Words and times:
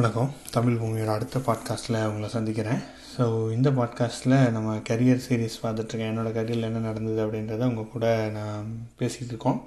வணக்கம். 0.00 0.30
தமிழ் 0.50 0.76
பூமியோட 0.80 1.10
அடுத்த 1.14 1.38
பாட்காஸ்ட்டில் 1.46 1.96
உங்களை 2.08 2.28
சந்திக்கிறேன். 2.34 2.78
ஸோ 3.14 3.24
இந்த 3.52 3.68
பாட்காஸ்ட்டில் 3.70 4.36
நம்ம 4.50 4.76
கரியர் 4.88 5.20
சீரீஸ் 5.26 5.56
பார்த்துட்ருக்கேன். 5.62 6.10
என்னோடய 6.12 6.36
கரியரில் 6.36 6.68
என்ன 6.68 6.80
நடந்தது 6.86 7.20
அப்படின்றத 7.24 7.66
உங்கள் 7.66 7.90
கூட 7.92 8.06
நான் 8.36 8.70
பேசிகிட்டு 9.00 9.32
இருக்கோம். 9.32 9.58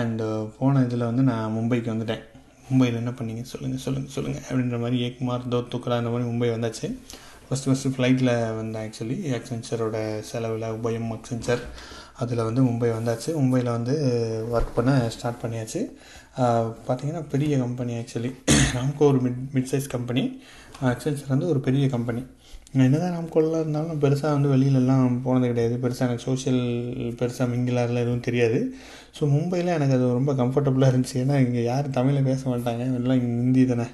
அண்டு 0.00 0.26
uh, 0.26 0.44
போன 0.58 0.82
இதில் 0.82 1.04
வந்து 1.04 1.22
நான் 1.22 1.54
மும்பைக்கு 1.56 1.90
வந்துட்டேன். 1.92 2.22
மும்பையில் 2.68 3.00
என்ன 3.02 3.14
பண்ணீங்க? 3.18 3.42
சொல்லுங்கள் 3.52 3.82
சொல்லுங்கள் 3.86 4.14
சொல்லுங்கள் 4.16 4.46
அப்படின்ற 4.48 4.78
மாதிரி 4.78 5.00
ஏக்குமார் 5.06 5.48
தோ 5.48 5.60
துக்கரா 5.74 5.98
அந்த 6.02 6.12
மாதிரி 6.14 6.28
மும்பை 6.30 6.50
வந்தாச்சு. 6.56 6.88
ஃபஸ்ட்டு 7.48 7.70
ஃபஸ்ட்டு 7.70 7.94
ஃப்ளைட்டில் 7.96 8.34
வந்தேன் 8.60 8.84
ஆக்சுவலி 8.84 9.18
அக்சென்ச்சரோட 9.38 9.96
செலவில் 10.30 10.68
உபயம் 10.78 11.10
அக்சென்ச்சர் 11.18 11.64
அதில் 12.22 12.46
வந்து 12.48 12.62
மும்பை 12.62 12.88
வந்தாச்சு. 12.96 13.30
மும்பையில் 13.40 13.74
வந்து 13.76 13.94
ஒர்க் 14.54 14.76
பண்ண 14.76 14.92
ஸ்டார்ட் 15.14 15.42
பண்ணியாச்சு. 15.42 15.80
பார்த்திங்கன்னா 16.86 17.22
பெரிய 17.32 17.54
கம்பெனி 17.64 17.92
ஆக்சுவலி 18.00 18.30
ராம்கோ 18.76 19.04
ஒரு 19.10 19.18
mid 19.24 19.42
mid 19.54 19.68
size 19.72 19.88
company 19.94 20.22
Accenture 20.90 21.32
வந்து 21.34 21.48
ஒரு 21.52 21.60
பெரிய 21.66 21.84
கம்பெனி 21.96 22.22
என்ன 22.82 22.98
தான் 23.02 23.28
கொள்ளலாம் 23.34 23.60
இருந்தாலும் 23.62 24.00
பெருசாக 24.02 24.30
வந்து 24.36 24.48
வெளியிலலாம் 24.52 25.18
போனது 25.24 25.46
கிடையாது. 25.50 25.74
பெருசாக 25.82 26.06
எனக்கு 26.08 26.24
சோஷியல் 26.28 26.62
பெருசாக 27.20 27.46
மிங்கிலாரில் 27.52 28.00
எதுவும் 28.02 28.24
தெரியாது. 28.28 28.58
ஸோ 29.16 29.22
மும்பையில் 29.34 29.70
எனக்கு 29.76 29.94
அது 29.96 30.06
ரொம்ப 30.18 30.32
கம்ஃபர்டபுளாக 30.40 30.92
இருந்துச்சு. 30.92 31.16
ஏன்னா 31.24 31.36
இங்கே 31.44 31.62
யாரும் 31.70 31.94
தமிழில் 31.98 32.26
பேச 32.30 32.42
மாட்டாங்க. 32.52 32.84
எல்லாம் 33.00 33.20
ஹிந்தி 33.26 33.64
தானே. 33.72 33.86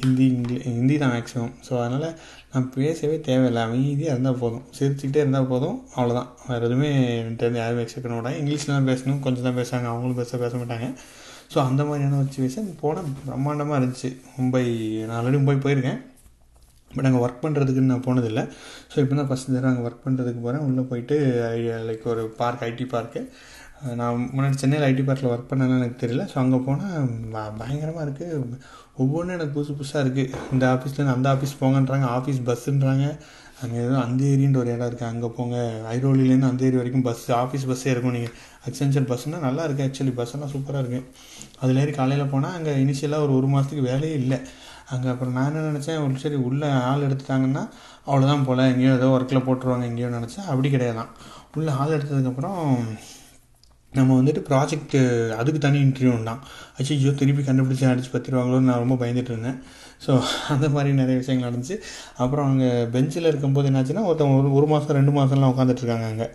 ஹிந்தி 0.00 0.24
இங்கிலீஷ் 0.32 0.66
ஹிந்தி 0.70 0.96
தான் 1.02 1.12
மேக்ஸிமம் 1.14 1.54
ஸோ 1.66 1.72
அதனால் 1.84 2.08
நான் 2.52 2.68
பேசவே 2.76 3.16
தேவையில்லை. 3.28 3.62
அமைதியாக 3.68 4.14
இருந்தால் 4.14 4.38
போதும். 4.42 4.62
சிரிச்சுக்கிட்டே 4.76 5.22
இருந்தால் 5.24 5.48
போதும். 5.52 5.78
அவ்வளோதான் 5.96 6.28
வேறு 6.50 6.66
எதுவுமே 6.68 6.90
என்கிட்ட 7.16 7.50
யாரும் 7.62 7.82
எக்ஸ்பெக்ட் 7.84 8.06
பண்ண 8.06 8.18
மாட்டாங்க. 8.18 8.40
இங்கிலீஷில் 8.42 8.74
தான் 8.76 8.88
பேசணும். 8.90 9.20
கொஞ்சம் 9.24 9.48
தான் 9.48 9.58
பேசுவாங்க 9.60 9.88
அவங்களும் 9.92 10.20
பேச 10.20 10.38
பேச 10.44 10.52
மாட்டாங்க. 10.62 10.88
ஸோ 11.54 11.58
அந்த 11.68 11.82
மாதிரியான 11.88 12.16
ஒரு 12.20 12.28
சுச்சுவேஷன் 12.28 12.70
போனால் 12.84 13.10
பிரம்மாண்டமாக 13.26 13.80
இருந்துச்சு. 13.80 14.10
மும்பை 14.36 14.64
நான் 15.08 15.16
ஆல்ரெடி 15.18 15.38
மும்பை 15.40 15.58
போயிருக்கேன். 15.66 16.00
பட் 16.94 17.06
நாங்கள் 17.06 17.24
ஒர்க் 17.26 17.44
பண்ணுறதுக்குன்னு 17.44 17.92
நான் 17.94 18.06
போனதில்லை. 18.08 18.44
ஸோ 18.92 18.96
இப்போ 19.04 19.14
தான் 19.20 19.30
ஃபஸ்ட் 19.30 19.48
தடவை 19.54 19.70
அங்கே 19.72 19.84
ஒர்க் 19.88 20.04
பண்ணுறதுக்கு 20.06 20.42
போகிறேன் 20.46 20.66
உள்ளே 20.68 20.84
போயிட்டு 20.90 21.16
லைக் 21.88 22.04
ஒரு 22.14 22.24
பார்க் 22.42 22.66
ஐடி 22.68 22.86
பார்க்கு 22.94 23.22
நான் 23.98 24.22
முன்னாடி 24.34 24.56
சென்னையில் 24.60 24.86
ஐடி 24.90 25.02
பார்க்கில் 25.08 25.32
ஒர்க் 25.32 25.50
பண்ணலாம் 25.50 25.80
எனக்கு 25.80 25.98
தெரியல. 26.04 26.22
ஸோ 26.30 26.36
அங்கே 26.42 26.58
போனால் 26.68 27.52
பயங்கரமாக 27.60 28.06
இருக்குது 28.06 28.38
ஒவ்வொன்றும் 29.02 29.34
எனக்கு 29.36 29.54
புதுசு 29.56 29.72
புதுசாக 29.80 30.00
இருக்குது 30.04 30.32
இந்த 30.54 30.64
ஆஃபீஸ்லேருந்து 30.74 31.14
அந்த 31.16 31.28
ஆஃபீஸ் 31.34 31.52
போங்கன்றாங்க. 31.60 32.06
ஆஃபீஸ் 32.16 32.40
பஸ்ஸுன்றாங்க 32.48 33.04
அங்கே 33.62 33.78
எதுவும் 33.82 34.02
அந்தேரின்ற 34.06 34.58
ஒரு 34.62 34.70
இடம் 34.74 34.88
இருக்குது 34.88 35.10
அங்கே 35.12 35.28
போங்க. 35.36 35.56
ஐரோலிலேருந்து 35.94 36.48
அந்தேரி 36.50 36.76
வரைக்கும் 36.80 37.04
பஸ் 37.08 37.22
ஆஃபீஸ் 37.42 37.66
பஸ்ஸே 37.70 37.90
இருக்கும். 37.92 38.14
நீங்கள் 38.16 38.34
அக்சென்சர் 38.68 39.06
பஸ்ஸுனால் 39.10 39.44
நல்லா 39.46 39.62
இருக்குது 39.66 39.86
ஆக்சுவலி 39.88 40.14
பஸ்ஸெல்லாம் 40.18 40.52
சூப்பராக 40.54 40.82
இருக்குது 40.84 41.06
அதில் 41.62 41.80
ஏறி 41.82 41.94
காலையில் 42.00 42.32
போனால் 42.34 42.56
அங்கே 42.58 42.74
இனிஷியலாக 42.84 43.26
ஒரு 43.26 43.34
ஒரு 43.38 43.48
மாதத்துக்கு 43.54 43.84
வேலையே 43.90 44.16
இல்லை. 44.22 44.38
அங்கே 44.92 45.08
அப்புறம் 45.08 45.32
நான் 45.32 45.48
என்ன 45.54 45.66
நினச்சேன் 45.70 46.16
சரி 46.24 46.34
உள்ளே 46.48 46.68
ஆள் 46.90 47.06
எடுத்துட்டாங்கன்னா 47.08 47.62
அவ்வளோதான் 48.06 48.44
போல். 48.44 48.68
எங்கேயோ 48.72 48.92
ஏதோ 48.92 49.08
ஒர்க்கில் 49.16 49.46
போட்டுருவாங்க 49.46 49.84
எங்கேயோ 49.84 50.08
நினச்சேன் 50.08 50.48
அப்படி 50.50 50.68
கிடையாதான். 50.74 51.10
உள்ளே 51.56 51.72
ஆள் 51.80 51.96
எடுத்ததுக்கப்புறம் 51.98 52.60
நம்ம 53.92 54.16
வந்துட்டு 54.20 54.40
ப்ராஜெக்ட்டு 54.48 54.98
அதுக்கு 55.40 55.60
தனி 55.60 55.78
இன்டர்வியூ 55.82 56.22
தான் 56.22 56.40
ஐயோ 56.78 57.10
திருப்பி 57.20 57.42
கண்டுபிடிச்சி 57.42 57.84
அடித்து 57.90 58.10
பத்திருவாங்களோன்னு 58.14 58.68
நான் 58.70 58.82
ரொம்ப 58.84 58.96
பயந்துட்டு 59.02 59.32
இருந்தேன். 59.34 59.58
ஸோ 60.06 60.12
அந்த 60.48 60.66
மாதிரி 60.68 60.90
நிறைய 60.94 61.16
விஷயங்கள் 61.22 61.48
நடந்துச்சு. 61.48 61.76
அப்புறம் 62.16 62.46
அங்கே 62.50 62.70
பெஞ்சில் 62.94 63.30
இருக்கும்போது 63.30 63.70
என்னாச்சுன்னா 63.70 64.04
ஒருத்தவங்க 64.08 64.38
ஒரு 64.40 64.50
ஒரு 64.58 64.66
மாதம் 64.72 64.96
ரெண்டு 64.98 65.14
மாதம்லாம் 65.18 65.52
உட்காந்துட்ருக்காங்க 65.54 66.06
அங்கே. 66.12 66.28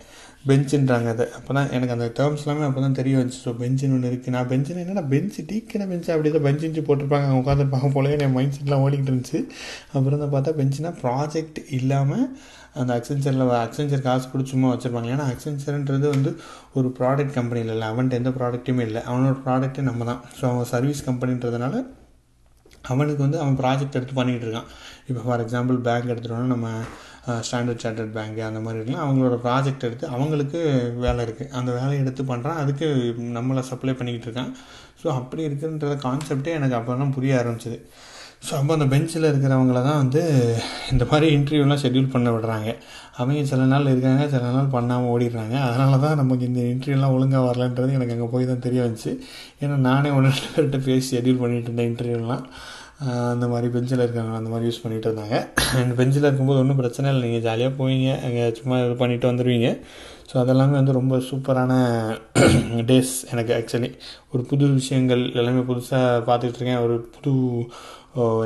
பெஞ்சுன்றாங்க 0.48 1.08
அதை. 1.14 1.26
அப்போ 1.36 1.50
தான் 1.56 1.70
எனக்கு 1.76 1.94
அந்த 1.96 2.06
டேர்ம்ஸ் 2.18 2.42
எல்லாமே 2.44 2.64
அப்போ 2.68 2.80
தான் 2.84 2.96
தெரிய 2.98 3.14
வந்துச்சு. 3.18 3.40
ஸோ 3.46 3.52
பெஞ்சுன்னு 3.60 3.94
ஒன்று 3.96 4.10
இருக்குது 4.10 4.34
நான் 4.36 4.48
பெஞ்சுன்னு 4.50 4.82
என்னடா 4.84 5.04
பெஞ்சு 5.12 5.42
டீக்கின 5.50 5.86
பெஞ்சு 5.92 6.10
அப்படி 6.14 6.30
தான் 6.34 6.44
பெஞ்சு 6.46 6.82
போட்டிருப்பாங்க. 6.88 7.28
அவங்க 7.28 7.42
உட்காந்துருப்பாங்க 7.44 7.90
போலவே 7.96 8.18
என் 8.26 8.36
மைண்ட் 8.36 8.56
செட்லாம் 8.58 8.84
ஓடிக்கிட்டு 8.86 9.12
இருந்துச்சு. 9.12 9.40
அப்புறம் 9.96 10.22
தான் 10.24 10.34
பார்த்தா 10.36 10.54
பெஞ்சுனா 10.60 10.92
ப்ராஜெக்ட் 11.04 11.60
இல்லாமல் 11.78 12.26
அந்த 12.82 12.90
அக்சென்சரில் 12.98 13.54
அக்சென்சர் 13.64 14.06
காசு 14.06 14.24
கொடுத்து 14.30 14.52
சும்மா 14.54 14.70
வச்சுருப்பாங்க. 14.72 15.10
ஏன்னா 15.14 15.26
அக்சென்சருன்றது 15.32 16.06
வந்து 16.14 16.30
ஒரு 16.78 16.88
ப்ராடக்ட் 16.98 17.36
கம்பெனியில் 17.38 17.72
இல்லை. 17.74 17.88
அவன்கிட்ட 17.92 18.20
எந்த 18.20 18.32
ப்ராடக்ட்டுமே 18.38 18.84
இல்லை. 18.88 19.02
அவனோட 19.10 19.34
ப்ராடக்ட்டே 19.44 19.84
நம்ம 19.90 20.04
தான். 20.10 20.22
ஸோ 20.38 20.44
அவன் 20.52 20.70
சர்வீஸ் 20.74 21.02
கம்பெனின்றதுனால 21.10 21.84
அவனுக்கு 22.92 23.22
வந்து 23.26 23.38
அவன் 23.42 23.58
ப்ராஜெக்ட் 23.60 23.98
எடுத்து 23.98 24.14
பண்ணிகிட்டு 24.20 24.46
இருக்கான். 24.46 24.68
இப்போ 25.08 25.20
ஃபார் 25.26 25.42
எக்ஸாம்பிள் 25.44 25.76
பேங்க் 25.86 26.10
எடுத்துகிட்டோன்னா 26.12 26.52
நம்ம 26.54 26.68
ஸ்டாண்டர்ட் 27.46 27.82
சார்ட்டர்ட் 27.84 28.14
பேங்க்கு 28.16 28.42
அந்த 28.48 28.60
மாதிரி 28.64 28.78
இருக்கலாம் 28.80 29.04
அவங்களோட 29.06 29.36
ப்ராஜெக்ட் 29.44 29.86
எடுத்து 29.88 30.06
அவங்களுக்கு 30.14 30.60
வேலை 31.04 31.20
இருக்குது 31.26 31.52
அந்த 31.58 31.70
வேலையை 31.78 32.00
எடுத்து 32.04 32.24
பண்ணுறான் 32.32 32.60
அதுக்கு 32.62 32.88
நம்மளை 33.36 33.62
சப்ளை 33.70 33.94
பண்ணிக்கிட்டு 34.00 34.28
இருக்கான். 34.28 34.50
ஸோ 35.02 35.06
அப்படி 35.20 35.42
இருக்குன்ற 35.48 35.94
கான்செப்டே 36.08 36.52
எனக்கு 36.58 36.76
அப்போ 36.80 36.98
தான் 37.02 37.14
புரிய 37.16 37.38
ஆரம்பிச்சிது. 37.42 37.78
ஸோ 38.46 38.52
அப்போ 38.58 38.72
அந்த 38.76 38.86
பெஞ்சில் 38.92 39.28
இருக்கிறவங்கள 39.30 39.80
தான் 39.88 40.00
வந்து 40.02 40.22
இந்த 40.92 41.04
மாதிரி 41.10 41.26
இன்டர்வியூலாம் 41.36 41.80
ஷெட்யூல் 41.82 42.10
பண்ண 42.14 42.28
விடுறாங்க. 42.34 42.70
அவங்க 43.18 43.44
சில 43.52 43.66
நாள் 43.72 43.90
இருக்காங்க 43.92 44.24
சில 44.34 44.50
நாள் 44.56 44.72
பண்ணாமல் 44.76 45.10
ஓடிடுறாங்க. 45.12 45.56
அதனால 45.68 45.98
தான் 46.04 46.20
நமக்கு 46.22 46.44
இந்த 46.50 46.62
இன்டர்வியூலாம் 46.72 47.14
ஒழுங்காக 47.16 47.42
வரலன்றது 47.48 47.96
எனக்கு 47.98 48.14
அங்கே 48.16 48.28
போய் 48.34 48.50
தான் 48.50 48.64
தெரிய 48.66 48.80
வந்துச்சு. 48.86 49.12
ஏன்னா 49.62 49.76
நானே 49.88 50.10
ஒன்று 50.18 50.32
பேர்கிட்ட 50.40 50.80
பேசி 50.88 51.08
ஷெட்யூல் 51.16 51.42
பண்ணிகிட்டு 51.44 51.70
இருந்தேன் 51.70 51.90
இன்டர்வியூலாம் 51.92 52.44
அந்த 53.34 53.46
மாதிரி 53.52 53.68
பெஞ்சில் 53.74 54.02
இருக்காங்க 54.04 54.32
அந்த 54.38 54.50
மாதிரி 54.52 54.66
யூஸ் 54.68 54.80
பண்ணிகிட்டு 54.82 55.08
இருந்தாங்க. 55.08 55.36
அண்ட் 55.78 55.92
பெஞ்சில் 55.98 56.26
இருக்கும்போது 56.26 56.60
ஒன்றும் 56.62 56.80
பிரச்சனை 56.80 57.06
இல்லை. 57.10 57.22
நீங்கள் 57.26 57.44
ஜாலியாக 57.46 57.72
போவீங்க. 57.78 58.10
அங்கே 58.26 58.44
சும்மா 58.58 58.76
இது 58.84 58.94
பண்ணிவிட்டு 59.02 59.30
வந்துடுவீங்க 59.30 59.70
ஸோ 60.30 60.34
அதெல்லாமே 60.42 60.74
வந்து 60.80 60.92
ரொம்ப 60.98 61.14
சூப்பரான 61.30 61.72
டேஸ் 62.90 63.12
எனக்கு 63.32 63.52
ஆக்சுவலி 63.58 63.90
ஒரு 64.32 64.42
புது 64.50 64.70
விஷயங்கள் 64.78 65.22
எல்லாமே 65.40 65.62
புதுசாக 65.70 66.22
பார்த்துட்டு 66.28 66.58
இருக்கேன். 66.60 66.80
ஒரு 66.86 66.96
புது 67.16 67.34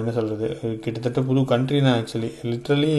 என்ன 0.00 0.10
சொல்கிறது 0.18 0.48
கிட்டத்தட்ட 0.84 1.22
புது 1.30 1.40
கண்ட்ரி 1.52 1.80
தான் 1.86 1.96
ஆக்சுவலி 2.00 2.30
லிட்ரலி 2.50 2.94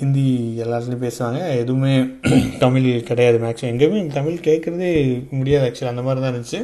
ஹிந்தி 0.00 0.26
எல்லாத்துலேயும் 0.64 1.04
பேசுவாங்க. 1.06 1.40
எதுவுமே 1.62 1.94
தமிழ் 2.64 2.88
கிடையாது. 3.10 3.38
மேக்ஸிமம் 3.46 3.72
எங்கேயுமே 3.74 4.02
தமிழ் 4.18 4.46
கேட்குறதே 4.48 4.92
முடியாது 5.40 5.66
ஆக்சுவலி 5.68 5.94
அந்த 5.94 6.04
மாதிரி 6.08 6.22
தான் 6.24 6.34
இருந்துச்சு. 6.34 6.60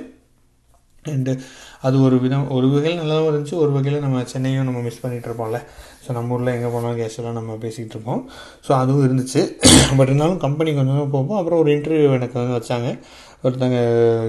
அண்டு 1.03 1.33
அது 1.81 2.01
ஒரு 2.01 2.21
விதம் 2.21 2.51
ஒரு 2.51 2.69
வகையில் 2.69 3.01
நல்லாவும் 3.01 3.29
இருந்துச்சு 3.31 3.55
ஒரு 3.55 3.73
வகையில் 3.73 4.01
நம்ம 4.01 4.21
சென்னையும் 4.33 4.63
நம்ம 4.63 4.81
மிஸ் 4.81 5.07
பண்ணிகிட்டு 5.07 5.29
இருப்போம்ல. 5.29 5.59
ஸோ 6.07 6.13
நம்ம 6.13 6.35
ஊரில் 6.35 6.47
எங்கே 6.47 6.67
போனாலும் 6.67 7.01
கேஷுவலாக 7.01 7.33
நம்ம 7.33 7.55
பேசிகிட்டு 7.55 7.95
இருப்போம். 7.97 8.31
ஸோ 8.69 8.73
அதுவும் 8.73 9.07
இருந்துச்சு. 9.09 9.41
பட் 9.97 10.07
இருந்தாலும் 10.07 10.39
கம்பெனி 10.39 10.75
கொஞ்சம் 10.75 11.11
போகும். 11.11 11.37
அப்புறம் 11.37 11.59
ஒரு 11.59 11.73
இன்டர்வியூ 11.73 12.13
எனக்கு 12.13 12.39
வந்து 12.41 12.57
வச்சாங்க. 12.59 12.99
ஒருத்தங்க 13.43 13.79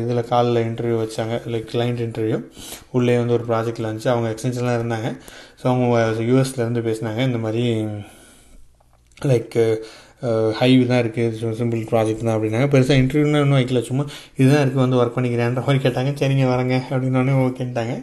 இதில் 0.01 0.27
காலில் 0.27 0.65
இன்டர்வியூ 0.65 0.97
வச்சாங்க. 1.03 1.35
லைக் 1.45 1.69
கிளைண்ட் 1.73 2.01
இன்டர்வியூ 2.07 2.39
உள்ளே 2.91 3.17
வந்து 3.17 3.33
ஒரு 3.33 3.45
ப்ராஜெக்டில் 3.47 3.89
இருந்துச்சு 3.89 4.07
அவங்க 4.07 4.29
எக்ஸ்டென்ஷன்லாம் 4.29 4.79
இருந்தாங்க. 4.81 5.09
ஸோ 5.61 5.63
அவங்க 5.63 5.99
யூஎஸ்லேருந்து 6.21 6.83
பேசினாங்க. 6.89 7.19
இந்த 7.19 7.37
மாதிரி 7.37 7.65
லைக் 9.21 9.57
ஹைவே 10.59 10.83
தான் 10.91 11.01
இருக்குது 11.03 11.53
சிம்பிள் 11.61 11.81
ப்ராஜெக்ட் 11.91 12.25
தான் 12.27 12.35
அப்படின்னாங்க. 12.35 12.67
பெருசாக 12.73 13.01
இன்டர்வியூலாம் 13.03 13.43
இன்னும் 13.45 13.59
வைக்கல. 13.59 13.81
சும்மா 13.89 14.03
இதுதான் 14.41 14.61
இருக்குது 14.63 14.83
வந்து 14.85 14.99
ஒர்க் 15.01 15.15
பண்ணிக்கிறேன்ற 15.17 15.63
மாதிரி 15.67 15.81
கேட்டாங்க. 15.85 16.13
சரிங்க 16.21 16.45
வரேங்க 16.53 16.77
அப்படின்னோடனே 16.91 17.35
ஓகேன்ட்டாங்க. 17.45 17.95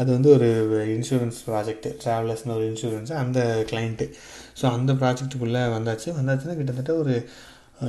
அது 0.00 0.08
வந்து 0.16 0.30
ஒரு 0.36 0.48
இன்சூரன்ஸ் 0.96 1.38
ப்ராஜெக்ட்டு 1.50 1.92
ட்ராவலர்ஸ்னு 2.04 2.56
ஒரு 2.58 2.66
இன்சூரன்ஸ் 2.70 3.12
அந்த 3.22 3.40
கிளைண்ட்டு 3.72 4.08
ஸோ 4.62 4.66
அந்த 4.78 4.92
ப்ராஜெக்ட்டுக்குள்ளே 5.02 5.62
வந்தாச்சு. 5.76 6.08
வந்தாச்சுன்னா 6.18 6.56
கிட்டத்தட்ட 6.60 6.94
ஒரு 7.04 7.14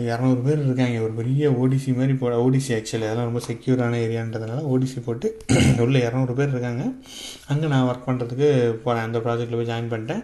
இரநூறு 0.10 0.42
பேர் 0.48 0.60
இருக்காங்க. 0.66 0.98
ஒரு 1.06 1.14
பெரிய 1.20 1.44
ஓடிசி 1.62 1.92
மாதிரி 2.00 2.14
போ 2.22 2.28
ஓடிசி 2.48 2.72
ஆக்சுவலி 2.76 3.06
அதெல்லாம் 3.08 3.30
ரொம்ப 3.30 3.42
செக்யூரான 3.48 4.00
ஏரியான்றதுனால 4.06 4.60
ஓடிசி 4.74 5.00
போட்டு 5.08 5.28
உள்ள 5.86 5.96
இரநூறு 6.08 6.34
பேர் 6.40 6.54
இருக்காங்க. 6.54 6.84
அங்கே 7.52 7.68
நான் 7.72 7.88
ஒர்க் 7.92 8.08
பண்ணுறதுக்கு 8.10 8.50
போனேன் 8.86 9.08
அந்த 9.08 9.20
ப்ராஜெக்ட்டில் 9.26 9.60
போய் 9.60 9.72
ஜாயின் 9.72 9.92
பண்ணிட்டேன். 9.94 10.22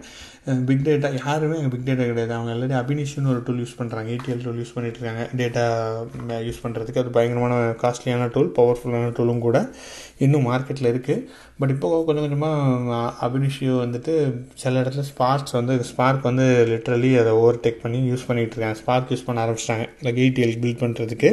பிக் 0.66 0.84
டேட்டா 0.86 1.08
யாருமே 1.24 1.54
எங்கள் 1.60 1.72
பிக் 1.72 1.86
டேட்டா 1.88 2.04
கிடையாது. 2.10 2.32
அவங்க 2.36 2.50
எல்லாரும் 2.54 2.80
அபினிஷன் 2.80 3.28
ஒரு 3.32 3.40
டூல் 3.46 3.60
யூஸ் 3.62 3.76
பண்ணுறாங்க 3.78 4.08
ஏடிஎல் 4.14 4.42
டூல் 4.44 4.60
யூஸ் 4.62 4.72
பண்ணிட்டு 4.74 4.98
இருக்காங்க. 5.00 5.22
டேட்டா 5.40 5.64
யூஸ் 6.48 6.60
பண்ணுறதுக்கு 6.64 7.00
அது 7.02 7.10
பயங்கரமான 7.16 7.54
காஸ்ட்லியான 7.82 8.28
டூல் 8.34 8.50
பவர்ஃபுல்லான 8.58 9.10
டூலும் 9.18 9.42
கூட 9.46 9.60
இன்னும் 10.26 10.46
மார்க்கெட்டில் 10.50 10.90
இருக்குது 10.92 11.24
பட் 11.60 11.72
இப்போ 11.74 11.88
கொஞ்சம் 12.06 12.24
கொஞ்சமாக 12.26 13.08
அபினிஷியோ 13.28 13.74
வந்துட்டு 13.84 14.14
சில 14.62 14.82
இடத்துல 14.82 15.04
ஸ்பார்க்ஸ் 15.12 15.56
வந்து 15.58 15.76
ஸ்பார்க் 15.90 16.28
வந்து 16.30 16.46
லிட்ரலி 16.72 17.12
அதை 17.22 17.32
ஓவர்டேக் 17.42 17.82
பண்ணி 17.86 18.00
யூஸ் 18.12 18.28
பண்ணிகிட்டு 18.28 18.56
இருக்காங்க. 18.56 18.78
ஸ்பார்க் 18.82 19.12
யூஸ் 19.14 19.26
பண்ண 19.30 19.44
ஆரம்பிச்சிட்டாங்க. 19.46 19.86
லைக் 20.06 20.22
ஏடிஎல் 20.26 20.56
பில்ட் 20.64 20.82
பண்ணுறதுக்கு 20.84 21.32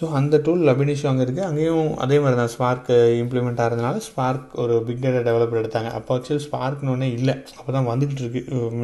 ஸோ 0.00 0.06
அந்த 0.18 0.36
டூல் 0.44 0.70
அபினிஷோ 0.72 1.06
அங்கே 1.08 1.24
இருக்குது 1.24 1.46
அங்கேயும் 1.48 1.88
அதே 2.02 2.16
மாதிரி 2.24 2.36
தான் 2.40 2.52
ஸ்பார்க் 2.52 2.86
இம்ப்ளிமெண்ட் 3.22 3.58
ஆகிறதுனால 3.64 3.96
ஸ்பார்க் 4.06 4.52
ஒரு 4.62 4.74
பிக் 4.86 5.02
டேட்டா 5.04 5.20
டெவலப்பர் 5.26 5.60
எடுத்தாங்க. 5.62 5.90
அப்போ 5.98 6.10
வச்சு 6.16 6.34
ஸ்பார்க்னு 6.44 6.92
ஒன்றே 6.92 7.08
இல்லை. 7.16 7.34
அப்போ 7.58 7.70
தான் 7.76 7.88
வந்துக்கிட்டு 7.90 8.22
இருக்கு 8.24 8.40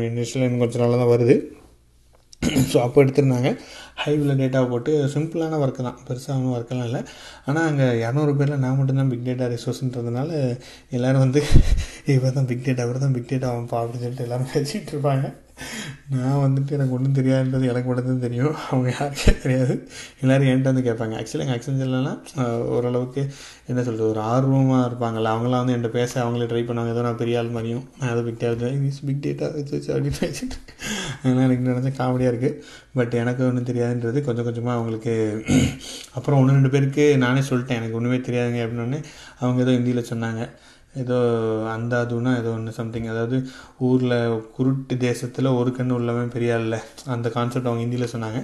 இனிஷியல் 0.08 0.44
இன்னும் 0.46 0.64
கொஞ்சம் 0.64 0.82
நாளாக 0.84 0.98
தான் 1.02 1.12
வருது. 1.14 1.36
ஸோ 2.72 2.76
அப்போ 2.84 2.98
எடுத்திருந்தாங்க. 3.04 3.50
ஹைவில் 4.02 4.34
டேட்டாவை 4.40 4.66
போட்டு 4.72 4.92
சிம்பிளான 5.14 5.60
ஒர்க்கு 5.64 5.86
தான். 5.88 5.96
பெருசாக 6.08 6.36
ஒன்றும் 6.38 6.54
ஒர்க்கெல்லாம் 6.56 6.88
இல்லை. 6.90 7.00
ஆனால் 7.48 7.66
அங்கே 7.70 7.86
இரநூறு 8.02 8.34
பேரில் 8.40 8.62
நான் 8.64 8.76
மட்டும்தான் 8.80 9.10
பிக் 9.12 9.26
டேட்டா 9.28 9.48
ரிசோர்ஸ்ன்றதுனால 9.54 10.30
எல்லோரும் 10.98 11.24
வந்து 11.26 11.42
இவர் 12.16 12.36
தான் 12.38 12.50
பிக் 12.52 12.64
டேட்டா 12.68 12.84
இவர் 12.88 13.02
தான் 13.06 13.16
பிக் 13.16 13.30
டேட்டா 13.32 13.48
ஆகும்ப்பா 13.52 13.80
அப்படின்னு 13.82 14.04
சொல்லிட்டு 14.06 14.26
எல்லோரும் 14.28 14.52
பேசிகிட்டு 14.54 14.92
இருப்பாங்க. 14.96 15.26
நான் 16.14 16.40
வந்துட்டு 16.42 16.72
எனக்கு 16.76 16.94
ஒன்றும் 16.96 17.14
தெரியாதுன்றது 17.18 17.68
எனக்கு 17.70 17.88
மட்டும்தான் 17.88 18.24
தெரியும். 18.24 18.54
அவங்க 18.70 18.88
யாருக்கே 18.98 19.32
தெரியாது. 19.44 19.74
எல்லோரும் 20.22 20.48
என்கிட்ட 20.50 20.70
வந்து 20.72 20.84
கேட்பாங்க. 20.88 21.14
ஆக்சுவலி 21.20 21.44
எங்கள் 21.44 21.58
அக்சென்ஜர்லாம் 21.58 22.20
ஓரளவுக்கு 22.74 23.22
என்ன 23.70 23.80
சொல்கிறது 23.86 24.10
ஒரு 24.10 24.20
ஆர்வமாக 24.32 24.88
இருப்பாங்கள்ல 24.88 25.32
அவங்களாம் 25.34 25.62
வந்து 25.62 25.74
என்கிட்ட 25.76 25.92
பேச 25.98 26.12
அவங்களே 26.24 26.48
ட்ரை 26.50 26.62
பண்ணுவாங்க. 26.68 26.94
ஏதோ 26.94 27.04
நான் 27.06 27.20
பெரிய 27.22 27.40
ஆள் 27.40 27.54
மாதிரியும் 27.56 27.84
நான் 27.98 28.12
அதை 28.12 28.22
big 28.28 28.40
data 28.44 28.70
is 28.90 29.02
big 29.08 29.24
data 29.26 29.48
வச்சு 29.56 29.74
வச்சு 29.76 29.90
அப்படின்னு 29.94 30.20
பேசிட்டு 30.24 30.58
அதெல்லாம் 31.22 31.46
எனக்கு 31.48 31.68
நினச்சா 31.70 31.92
காமெடியாக 32.02 32.32
இருக்குது 32.34 32.60
பட் 32.98 33.14
எனக்கு 33.22 33.42
ஒன்றும் 33.48 33.68
தெரியாதுன்றது 33.72 34.18
கொஞ்சம் 34.28 34.46
கொஞ்சமாக 34.48 34.76
அவங்களுக்கு 34.78 35.14
அப்புறம் 36.16 36.38
ஒன்று 36.40 36.56
ரெண்டு 36.58 36.74
பேருக்கு 36.76 37.06
நானே 37.24 37.42
சொல்லிட்டேன். 37.50 37.80
எனக்கு 37.80 37.98
ஒன்றுமே 38.00 38.20
தெரியாதுங்க 38.28 38.62
அப்படின்னு 38.66 39.00
அவங்க 39.40 39.60
ஏதோ 39.64 39.74
ஹிந்தியில் 39.78 40.10
சொன்னாங்க. 40.12 40.42
ஏதோ 41.02 41.18
அந்தாதுன்னா 41.74 42.32
ஏதோ 42.40 42.50
ஒன்று 42.58 42.72
சம்திங் 42.78 43.10
அதாவது 43.14 43.38
ஊரில் 43.88 44.16
குருட்டு 44.56 44.96
தேசத்தில் 45.06 45.56
ஒரு 45.60 45.72
கண்ணு 45.78 45.96
உள்ளவன் 45.98 46.34
பெரிய 46.36 46.60
இல்லை. 46.64 46.80
அந்த 47.16 47.28
கான்செப்ட் 47.38 47.68
அவங்க 47.70 47.84
ஹிந்தியில் 47.86 48.12
சொன்னாங்க. 48.14 48.40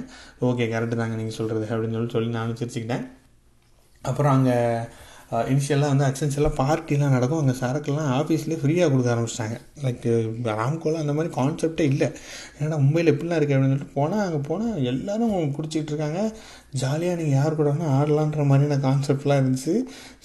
ஓகே 0.48 0.66
கரெக்டு 0.74 1.00
தாங்க 1.02 1.20
நீங்கள் 1.22 1.38
சொல்கிறது 1.40 1.66
அப்படின்னு 1.72 1.96
சொல்லி 1.98 2.16
சொல்லி 2.16 2.36
நானும் 2.40 2.60
சிரிச்சுக்கிட்டேன். 2.62 3.06
அப்புறம் 4.10 4.34
அங்கே 4.36 4.58
இனிஷியலாக 5.52 5.92
வந்து 5.92 6.06
அக்சென்ஷியலாக 6.06 6.58
பார்ட்டிலாம் 6.58 7.14
நடக்கும். 7.16 7.42
அங்கே 7.42 7.54
சரக்குலாம் 7.60 8.08
ஆஃபீஸ்லேயே 8.16 8.58
ஃப்ரீயாக 8.62 8.90
கொடுக்க 8.92 9.08
ஆரம்பிச்சிட்டாங்க. 9.12 9.56
லைக் 9.84 10.04
ராம்கோலாம் 10.58 11.04
அந்த 11.04 11.14
மாதிரி 11.18 11.30
கான்செப்டே 11.38 11.84
இல்லை. 11.92 12.08
ஏன்னா 12.62 12.78
மும்பையில் 12.82 13.12
எப்படிலாம் 13.12 13.38
இருக்குது 13.38 13.56
அப்படின்னு 13.56 13.74
சொல்லிட்டு 13.74 13.96
போனால் 13.98 14.24
அங்கே 14.26 14.40
போனால் 14.48 14.82
எல்லோரும் 14.90 15.54
குடிச்சிக்கிட்டு 15.58 15.92
இருக்காங்க. 15.94 16.20
ஜாலியாக 16.80 17.16
நீங்கள் 17.20 17.38
யார் 17.38 17.56
கூட 17.58 17.68
வேணால் 17.70 17.94
ஆடலான்ற 17.96 18.44
மாதிரியான 18.50 18.76
கான்செப்ட்லாம் 18.84 19.40
இருந்துச்சு. 19.40 19.74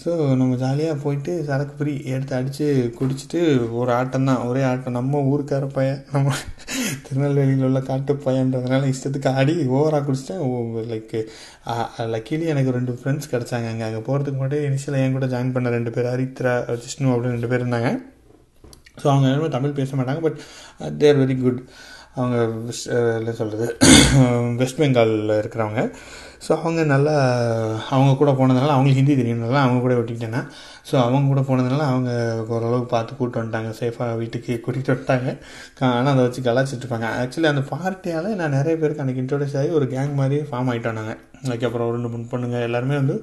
ஸோ 0.01 0.09
நம்ம 0.41 0.57
ஜாலியாக 0.61 0.95
போயிட்டு 1.03 1.31
சரக்கு 1.47 1.73
ஃப்ரீ 1.79 1.93
எடுத்து 2.13 2.33
அடித்து 2.37 2.65
குடிச்சிட்டு 2.99 3.39
ஒரு 3.79 3.91
ஆட்டம் 3.97 4.27
தான். 4.29 4.43
ஒரே 4.49 4.61
ஆட்டம். 4.69 4.97
நம்ம 4.99 5.21
ஊருக்கார 5.31 5.67
பையன் 5.77 5.99
நம்ம 6.13 6.35
திருநெல்வேலியில் 7.07 7.67
உள்ள 7.69 7.81
காட்டு 7.89 8.15
பையன்றதுனால 8.27 8.91
இஷ்டத்துக்கு 8.93 9.33
ஆடி 9.39 9.55
ஓவராக 9.77 10.01
குடிச்சிட்டேன். 10.09 10.43
லைக் 10.93 11.15
லக்கீலி 12.15 12.47
எனக்கு 12.53 12.75
ரெண்டு 12.77 12.95
ஃப்ரெண்ட்ஸ் 13.01 13.31
கிடச்சாங்க 13.33 13.69
அங்கே. 13.73 13.87
அங்கே 13.89 14.03
போகிறதுக்கு 14.07 14.39
முன்னாடி 14.41 14.59
இனிஷியலாக 14.69 15.05
என் 15.07 15.17
கூட 15.17 15.29
ஜாயின் 15.35 15.55
பண்ண 15.57 15.75
ரெண்டு 15.77 15.93
பேர் 15.97 16.11
ஹரித்ரா 16.13 16.55
விஷ்ணு 16.85 17.13
அப்படின்னு 17.15 17.37
ரெண்டு 17.37 17.51
பேர் 17.53 17.63
இருந்தாங்க. 17.63 17.91
ஸோ 19.01 19.05
அவங்க 19.11 19.25
எல்லாருமே 19.27 19.51
தமிழ் 19.55 19.77
பேச 19.79 19.89
மாட்டாங்க 19.97 20.21
பட் 20.27 20.39
தேர் 21.01 21.19
வெரி 21.23 21.35
குட் 21.43 21.59
அவங்க 22.19 22.37
என்ன 23.19 23.33
சொல்கிறது 23.41 23.67
வெஸ்ட் 24.61 24.79
பெங்காலில் 24.81 25.33
இருக்கிறவங்க. 25.41 25.81
ஸோ 26.45 26.51
அவங்க 26.61 26.81
நல்லா 26.91 27.13
அவங்க 27.95 28.11
கூட 28.19 28.31
போனதுனால 28.39 28.73
அவங்களுக்கு 28.73 28.99
ஹிந்தி 29.01 29.13
தெரியும்னால 29.19 29.57
அவங்க 29.63 29.79
கூட 29.85 29.93
விட்டுக்கிட்டேன்னா 29.97 30.41
ஸோ 30.89 30.95
அவங்க 31.05 31.29
கூட 31.31 31.41
போனதுனால 31.47 31.85
அவங்க 31.91 32.11
ஓரளவுக்கு 32.55 32.89
பார்த்து 32.93 33.11
கூப்பிட்டு 33.17 33.39
வந்துட்டாங்க. 33.41 33.69
சேஃபாக 33.79 34.17
வீட்டுக்கு 34.21 34.53
கூட்டிகிட்டு 34.65 34.93
வந்துட்டாங்க. 34.93 35.29
ஆனால் 35.97 36.11
அதை 36.13 36.23
வச்சு 36.25 36.41
கலாச்சிட்ருப்பாங்க 36.47 37.07
ஆக்சுவலி 37.21 37.49
அந்த 37.53 37.63
பார்ட்டியால் 37.71 38.29
நான் 38.41 38.55
நிறைய 38.57 38.75
பேருக்கு 38.81 39.03
அன்றைக்கி 39.05 39.23
இன்ட்ரோடியூஸ் 39.23 39.57
ஆகி 39.61 39.71
ஒரு 39.79 39.87
கேங் 39.95 40.13
மாதிரி 40.21 40.39
ஃபார்ம் 40.49 40.69
ஆகிட்டோம் 40.73 40.99
நாங்கள் 40.99 41.19
அதுக்கப்புறம் 41.45 41.91
ரெண்டு 41.95 42.11
மூணு 42.13 42.29
பொண்ணுங்க 42.33 42.59
எல்லாருமே 42.67 42.95
வந்து 43.01 43.15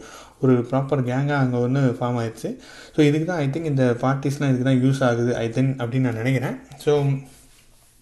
ஒரு 0.42 0.54
ப்ராப்பர் 0.70 1.06
கேங்காக 1.10 1.38
அங்கே 1.44 1.60
ஒன்று 1.66 1.80
ஃபார்ம் 2.00 2.18
ஆயிடுச்சு. 2.22 2.50
ஸோ 2.96 3.00
இதுக்கு 3.08 3.28
தான் 3.30 3.40
ஐ 3.44 3.46
திங்க் 3.54 3.70
இந்த 3.72 3.86
பார்ட்டிஸ்லாம் 4.02 4.50
இதுக்கு 4.52 4.68
தான் 4.70 4.82
யூஸ் 4.84 5.02
ஆகுது 5.10 5.32
ஐ 5.44 5.46
திங்க் 5.56 5.72
அப்படின்னு 5.82 6.08
நான் 6.08 6.20
நினைக்கிறேன். 6.22 6.58
So 6.84 6.92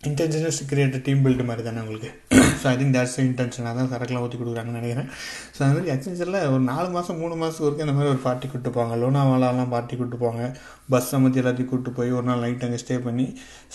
intentions 0.09 0.57
create 0.71 0.95
team 1.07 1.21
build 1.25 1.45
மாதிரி 1.49 1.63
தானே 1.67 1.81
உங்களுக்கு? 1.83 2.09
ஸோ 2.61 2.65
ஐ 2.71 2.73
திங்க் 2.79 2.95
தேட்ஸ் 2.97 3.15
இன்டென்ஷனாக 3.25 3.75
தான் 3.79 3.91
சரக்குலாம் 3.93 4.25
ஊற்றி 4.25 4.39
கொடுக்குறாங்கன்னு 4.39 4.81
நினைக்கிறேன். 4.81 5.09
ஸோ 5.57 5.61
அந்த 5.65 5.75
மாதிரி 5.77 5.91
எக்ஸ்சேஞ்சரில் 5.95 6.39
ஒரு 6.55 6.63
நாலு 6.71 6.89
மாதம் 6.97 7.19
மூணு 7.23 7.35
மாதம் 7.43 7.63
வரைக்கும் 7.65 7.85
அந்த 7.87 7.95
மாதிரி 7.99 8.11
ஒரு 8.15 8.21
பார்ட்டி 8.25 8.47
கூப்பிட்டு 8.47 8.73
போவாங்க. 8.77 8.97
லோனாவாலாலாம் 9.03 9.71
பார்ட்டி 9.75 9.95
கூப்பிட்டு 9.99 10.21
போவாங்க. 10.25 10.45
பஸ் 10.93 11.11
சமத்தி 11.13 11.41
எல்லாத்தையும் 11.43 11.71
கூப்பிட்டு 11.73 11.93
போய் 11.99 12.11
ஒரு 12.19 12.27
நாள் 12.31 12.43
நைட் 12.45 12.65
அங்கே 12.69 12.81
ஸ்டே 12.85 12.97
பண்ணி 13.07 13.27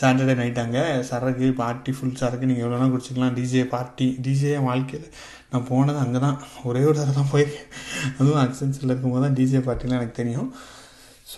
சாட்டர்டே 0.02 0.36
நைட் 0.42 0.62
அங்கே 0.66 0.84
சரக்கு 1.12 1.50
பார்ட்டி 1.62 1.94
ஃபுல் 1.98 2.18
சரக்கு 2.22 2.50
நீங்கள் 2.52 2.66
எவ்வளோனா 2.66 2.90
குடிச்சிக்கலாம். 2.96 3.36
டிஜே 3.40 3.64
பார்ட்டி 3.76 4.08
டிஜே 4.26 4.56
வாழ்க்கையில்? 4.70 5.08
நான் 5.52 5.68
போனது 5.72 6.02
அங்கே 6.06 6.22
தான் 6.26 6.38
ஒரே 6.72 6.82
ஒரு 6.90 6.98
தடவை 7.00 7.16
தான் 7.22 7.32
போயிருக்கேன். 7.36 7.70
அதுவும் 8.18 8.42
எக்ஸ்சேஞ்சரில் 8.48 8.94
இருக்கும்போது 8.94 9.26
தான் 9.28 9.38
டிஜே 9.40 9.62
பார்ட்டிலாம் 9.70 10.00
எனக்கு 10.02 10.20
தெரியும். 10.22 10.50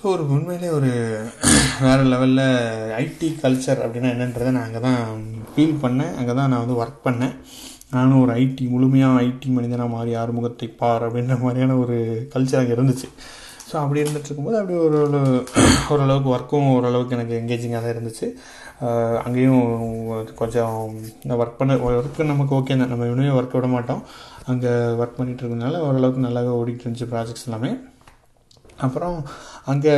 ஸோ 0.02 0.06
ஒரு 0.16 0.24
உண்மையிலே 0.34 0.68
ஒரு 0.76 0.90
வேறு 1.86 2.04
லெவலில் 2.12 2.46
ஐடி 3.00 3.30
கல்ச்சர் 3.42 3.82
அப்படின்னா 3.86 4.10
என்னன்றதை 4.16 4.52
நான் 4.56 4.68
அங்கே 4.68 4.82
தான் 4.86 5.02
ஃபீல் 5.50 5.74
பண்ணேன். 5.82 6.14
அங்கே 6.20 6.34
தான் 6.38 6.50
நான் 6.52 6.62
வந்து 6.64 6.78
ஒர்க் 6.82 7.02
பண்ணேன். 7.08 7.34
நானும் 7.96 8.22
ஒரு 8.22 8.32
ஐடி 8.44 8.66
முழுமையாக 8.74 9.24
ஐடி 9.26 9.50
மனிதனாக 9.56 9.94
மாறி 9.96 10.14
ஆறுமுகத்தை 10.22 10.70
பார் 10.82 11.06
அப்படின்ற 11.08 11.38
மாதிரியான 11.44 11.78
ஒரு 11.84 11.98
கல்ச்சர் 12.36 12.62
அங்கே 12.62 12.76
இருந்துச்சு. 12.78 13.10
ஸோ 13.70 13.76
அப்படி 13.84 14.02
இருந்துட்டு 14.04 14.30
இருக்கும்போது 14.30 14.60
அப்படி 14.62 14.78
ஒரு 14.86 15.20
ஓரளவுக்கு 15.94 16.34
ஒர்க்கும் 16.36 16.72
ஓரளவுக்கு 16.78 17.18
எனக்கு 17.18 17.36
எங்கேஜிங்காக 17.42 17.82
தான் 17.84 17.96
இருந்துச்சு. 17.96 18.28
அங்கேயும் 19.26 19.68
கொஞ்சம் 20.42 20.76
ஒர்க் 21.42 21.60
பண்ண 21.62 21.80
ஒர்க்கு 21.90 22.32
நமக்கு 22.34 22.58
ஓகே 22.62 22.78
தான். 22.82 22.92
நம்ம 22.94 23.12
இன்னும் 23.12 23.38
ஒர்க் 23.42 23.58
விட 23.60 23.70
மாட்டோம். 23.78 24.04
அங்கே 24.52 24.74
ஒர்க் 25.02 25.20
பண்ணிகிட்டு 25.20 25.44
இருக்கனால 25.46 25.82
ஓரளவுக்கு 25.90 26.28
நல்லாவே 26.30 26.54
ஓடிட்டு 26.62 26.86
இருந்துச்சு 26.86 27.12
ப்ராஜெக்ட்ஸ் 27.14 27.48
எல்லாமே. 27.50 27.72
அப்புறம் 28.86 29.18
அங்கே 29.72 29.94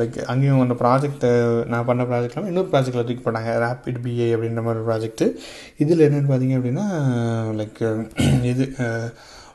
லைக் 0.00 0.18
அங்கேயும் 0.32 0.64
அந்த 0.66 0.76
ப்ராஜெக்ட்டை 0.82 1.32
நான் 1.72 1.88
பண்ண 1.90 2.04
ப்ராஜெக்ட்லாம் 2.10 2.50
இன்னொரு 2.52 2.70
ப்ராஜெக்டில் 2.74 3.06
தூக்கி 3.08 3.24
போட்டாங்க. 3.24 3.52
ரேப்பிட் 3.64 4.02
பிஏ 4.04 4.28
அப்படின்ற 4.36 4.62
மாதிரி 4.68 4.86
ப்ராஜெக்ட்டு 4.90 5.28
இதில் 5.84 6.06
என்னென்னு 6.08 6.32
பார்த்தீங்க 6.32 6.58
அப்படின்னா 6.60 6.86
லைக் 7.60 7.82
இது 8.52 8.66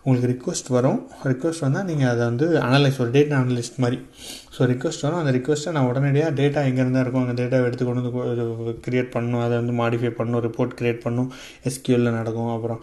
உங்களுக்கு 0.05 0.29
ரிக்வஸ்ட் 0.31 0.69
வரும். 0.75 0.97
ரிக்வஸ்ட் 1.31 1.63
வந்தால் 1.65 1.85
நீங்கள் 1.89 2.09
அதை 2.13 2.23
வந்து 2.29 2.45
அனலைஸ் 2.67 2.97
ஒரு 3.03 3.11
டேட்டா 3.17 3.35
அனலிஸ்ட் 3.43 3.77
மாதிரி. 3.83 3.97
ஸோ 4.55 4.65
ரிக்வஸ்ட் 4.71 5.05
வரும். 5.05 5.19
அந்த 5.21 5.31
ரிக்வஸ்ட்டை 5.37 5.71
நான் 5.75 5.87
உடனடியாக 5.91 6.31
டேட்டா 6.39 6.61
எங்கேருந்தா 6.69 7.03
இருக்கும்? 7.03 7.23
அந்த 7.25 7.35
டேட்டாவை 7.41 7.67
எடுத்து 7.69 7.85
கொண்டு 7.85 8.03
வந்து 8.03 8.73
க்ரியேட் 8.87 9.13
பண்ணணும் 9.15 9.43
அதை 9.45 9.55
வந்து 9.61 9.75
மாடிஃபை 9.81 10.11
பண்ணணும் 10.17 10.43
ரிப்போர்ட் 10.47 10.75
க்ரியேட் 10.79 11.01
பண்ணும். 11.05 11.29
எஸ்கியூஎல்ல 11.69 12.11
நடக்கும். 12.19 12.51
அப்புறம் 12.55 12.81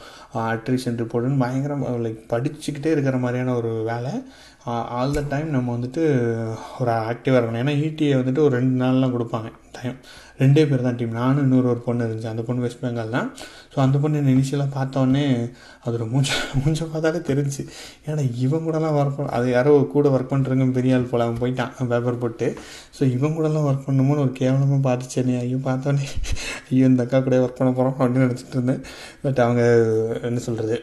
அட்ரிஷன் 0.55 0.99
ரிப்போர்ட்டுன்னு 1.02 1.43
பயங்கரம் 1.44 1.84
லைக் 2.06 2.22
படிச்சுக்கிட்டே 2.32 2.93
இருக்கிற 2.96 3.19
மாதிரியான 3.26 3.56
ஒரு 3.61 3.72
வேலை. 3.90 4.14
ஆல் 4.65 5.12
த 5.12 5.23
டைம் 5.29 5.49
நம்ம 5.49 5.77
வந்துட்டு 5.77 6.03
ஒரு 6.79 6.91
ஆக்டிவாக 6.91 7.41
இருக்கணும். 7.41 7.62
ஏன்னா 7.62 7.75
ஈட்டியை 7.87 8.15
வந்துட்டு 8.21 8.39
ஒரு 8.39 8.49
ரெண்டு 8.49 8.85
நாள்லாம் 8.85 9.15
கொடுப்பாங்க. 9.17 9.53
டைம் 9.76 9.96
ரெண்டே 10.43 10.62
பேர் 10.69 10.84
தான் 10.87 10.96
டீம். 10.99 11.17
நானும் 11.20 11.43
இன்னொரு 11.46 11.69
ஒரு 11.72 11.81
பொண்ணு 11.87 12.05
இருந்துச்சு. 12.06 12.31
அந்த 12.32 12.43
பொண்ணு 12.46 12.64
வெஸ்ட் 12.64 12.82
பெங்கால் 12.82 13.14
தான். 13.17 13.26
ஸோ 13.72 13.78
அந்த 13.84 13.96
பொண்ணு 14.02 14.22
இனிஷியலாக 14.34 14.70
பார்த்தோன்னே 14.76 15.25
அதோட 15.84 16.05
மூஞ்ச 16.12 16.28
மூஞ்ச 16.62 16.87
பார்த்தாலே 16.93 17.20
தெரிஞ்சு 17.31 17.62
ஏன்னா 18.06 18.22
இவன் 18.44 18.64
கூடலாம் 18.67 18.96
ஒர்க் 19.00 19.17
பண்ண 19.19 19.34
அது 19.38 19.46
யாரோ 19.56 19.72
கூட 19.94 20.08
ஒர்க் 20.17 20.32
பண்ணுறவங்க 20.32 20.76
பெரிய 20.78 20.96
ஆள் 20.96 21.08
போல் 21.11 21.25
அவன் 21.26 21.40
போயிட்டான். 21.43 21.72
பேப்பர் 21.93 22.20
போட்டு. 22.22 22.49
ஸோ 22.96 23.02
இவன் 23.17 23.34
கூடலாம் 23.37 23.69
ஒர்க் 23.70 23.87
பண்ணுமோன்னு 23.88 24.25
ஒரு 24.26 24.32
கேவலமாக 24.40 24.81
பார்த்துச்சு 24.88 25.37
ஐயோ 25.44 25.61
பார்த்தோன்னே 25.69 26.06
ஐயோ 26.70 26.84
இந்த 26.90 27.05
அக்கா 27.06 27.20
கூட 27.26 27.37
ஒர்க் 27.44 27.61
பண்ண 27.61 27.70
போகிறோம் 27.78 27.96
அப்படின்னு 27.99 28.26
நினச்சிட்டு 28.26 28.56
இருந்தேன். 28.58 28.82
பட் 29.25 29.40
அவங்க 29.46 29.62
என்ன 30.28 30.43
சொல்கிறது 30.49 30.76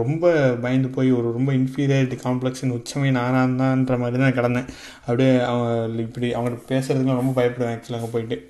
ரொம்ப 0.00 0.30
பயந்து 0.64 0.88
போய் 0.96 1.10
ஒரு 1.18 1.28
ரொம்ப 1.36 1.50
இன்ஃபீரியாரிட்டி 1.60 2.16
காம்ப்ளெக்ஸின் 2.26 2.74
உச்சமே 2.78 3.10
நானாக 3.18 3.52
தான்ன்ற 3.60 3.96
மாதிரி 4.02 4.22
தான் 4.22 4.36
கிடந்தேன். 4.38 4.68
அப்படியே 5.06 5.32
அவன் 5.50 5.98
இப்படி 6.06 6.28
அவங்கள்ட்ட 6.36 6.70
பேசுகிறதுக்குலாம் 6.72 7.22
ரொம்ப 7.22 7.34
பயப்படுவேன். 7.40 7.74
ஆக்சுவலாக 7.74 8.00
அங்கே 8.00 8.12
போயிட்டு. 8.24 8.40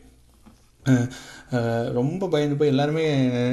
ரொம்ப 1.96 2.26
பயந்து 2.32 2.56
போய் 2.60 2.70
எல்லாருமே 2.72 3.02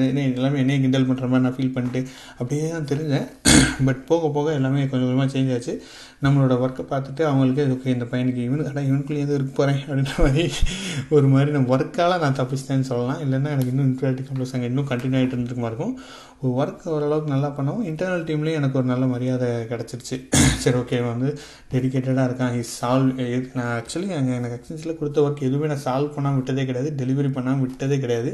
என்ன 0.07 0.23
எல்லாமே 0.37 0.57
என்னையே 0.61 0.79
கிண்டல் 0.83 1.05
பண்ணுற 1.09 1.27
மாதிரி 1.31 1.45
நான் 1.45 1.55
ஃபீல் 1.57 1.73
பண்ணிட்டு 1.75 1.99
அப்படியே 2.39 2.63
தான் 2.71 2.87
தெரிஞ்சேன். 2.91 3.27
பட் 3.87 4.01
போக 4.09 4.29
போக 4.37 4.47
எல்லாமே 4.59 4.81
கொஞ்சம் 4.91 5.07
கொஞ்சமாக 5.09 5.29
சேஞ்ச் 5.33 5.51
ஆச்சு. 5.55 5.73
நம்மளோட 6.25 6.53
ஒர்க்கை 6.63 6.83
பார்த்துட்டு 6.91 7.23
அவங்களுக்கு 7.29 7.63
ஓகே 7.75 7.93
இந்த 7.95 8.05
பையனுக்கு 8.11 8.41
இவனு 8.47 8.65
கடை 8.67 8.83
இவனுக்குள்ளே 8.89 9.23
எதுவும் 9.25 9.39
இருக்க 9.39 9.53
போகிறேன் 9.59 9.79
அப்படின்ற 9.85 10.15
மாதிரி 10.25 10.45
ஒரு 11.17 11.29
மாதிரி 11.33 11.53
நான் 11.57 11.69
ஒர்க்கால் 11.75 12.17
நான் 12.25 12.37
தப்பிச்சிட்டேன்னு 12.41 12.89
சொல்லலாம். 12.91 13.21
இல்லைன்னா 13.25 13.53
எனக்கு 13.55 13.73
இன்னும் 13.73 13.89
இன்ஃபியாரிட்டி 13.91 14.25
காம்ப்ளெக்ஸ் 14.27 14.55
அங்கே 14.57 14.69
இன்னும் 14.71 14.89
கண்டினியூ 14.91 15.19
ஆகிட்டு 15.21 15.37
இருந்துருக்குமா 15.37 15.71
இருக்கும். 15.73 15.95
ஒர்க் 16.49 16.85
ஓரளவுக்கு 16.93 17.31
நல்லா 17.33 17.49
பண்ணவும் 17.57 17.85
இன்டர்னல் 17.89 18.23
டீம்லேயும் 18.27 18.59
எனக்கு 18.59 18.77
ஒரு 18.79 18.87
நல்ல 18.91 19.05
மரியாதை 19.11 19.49
கிடச்சிருச்சு. 19.71 20.15
சரி 20.63 20.77
ஓகே 20.79 20.99
வந்து 21.09 21.29
டெடிக்கேட்டடாக 21.73 22.25
இருக்கான். 22.29 22.53
இஸ் 22.61 22.73
சால்வ் 22.79 23.09
நான் 23.57 23.71
ஆக்சுவலி 23.77 24.09
அங்கே 24.19 24.33
எனக்கு 24.39 24.57
எக்ஸ்டென்ஷனில் 24.57 24.99
கொடுத்த 24.99 25.21
ஒர்க் 25.25 25.45
எதுவுமே 25.49 25.69
நான் 25.71 25.85
சால்வ் 25.85 26.15
பண்ணாமல் 26.15 26.39
விட்டதே 26.39 26.65
கிடையாது. 26.69 26.91
டெலிவரி 27.01 27.31
பண்ணாமல் 27.37 27.63
விட்டதே 27.65 27.97
கிடையாது. 28.05 28.31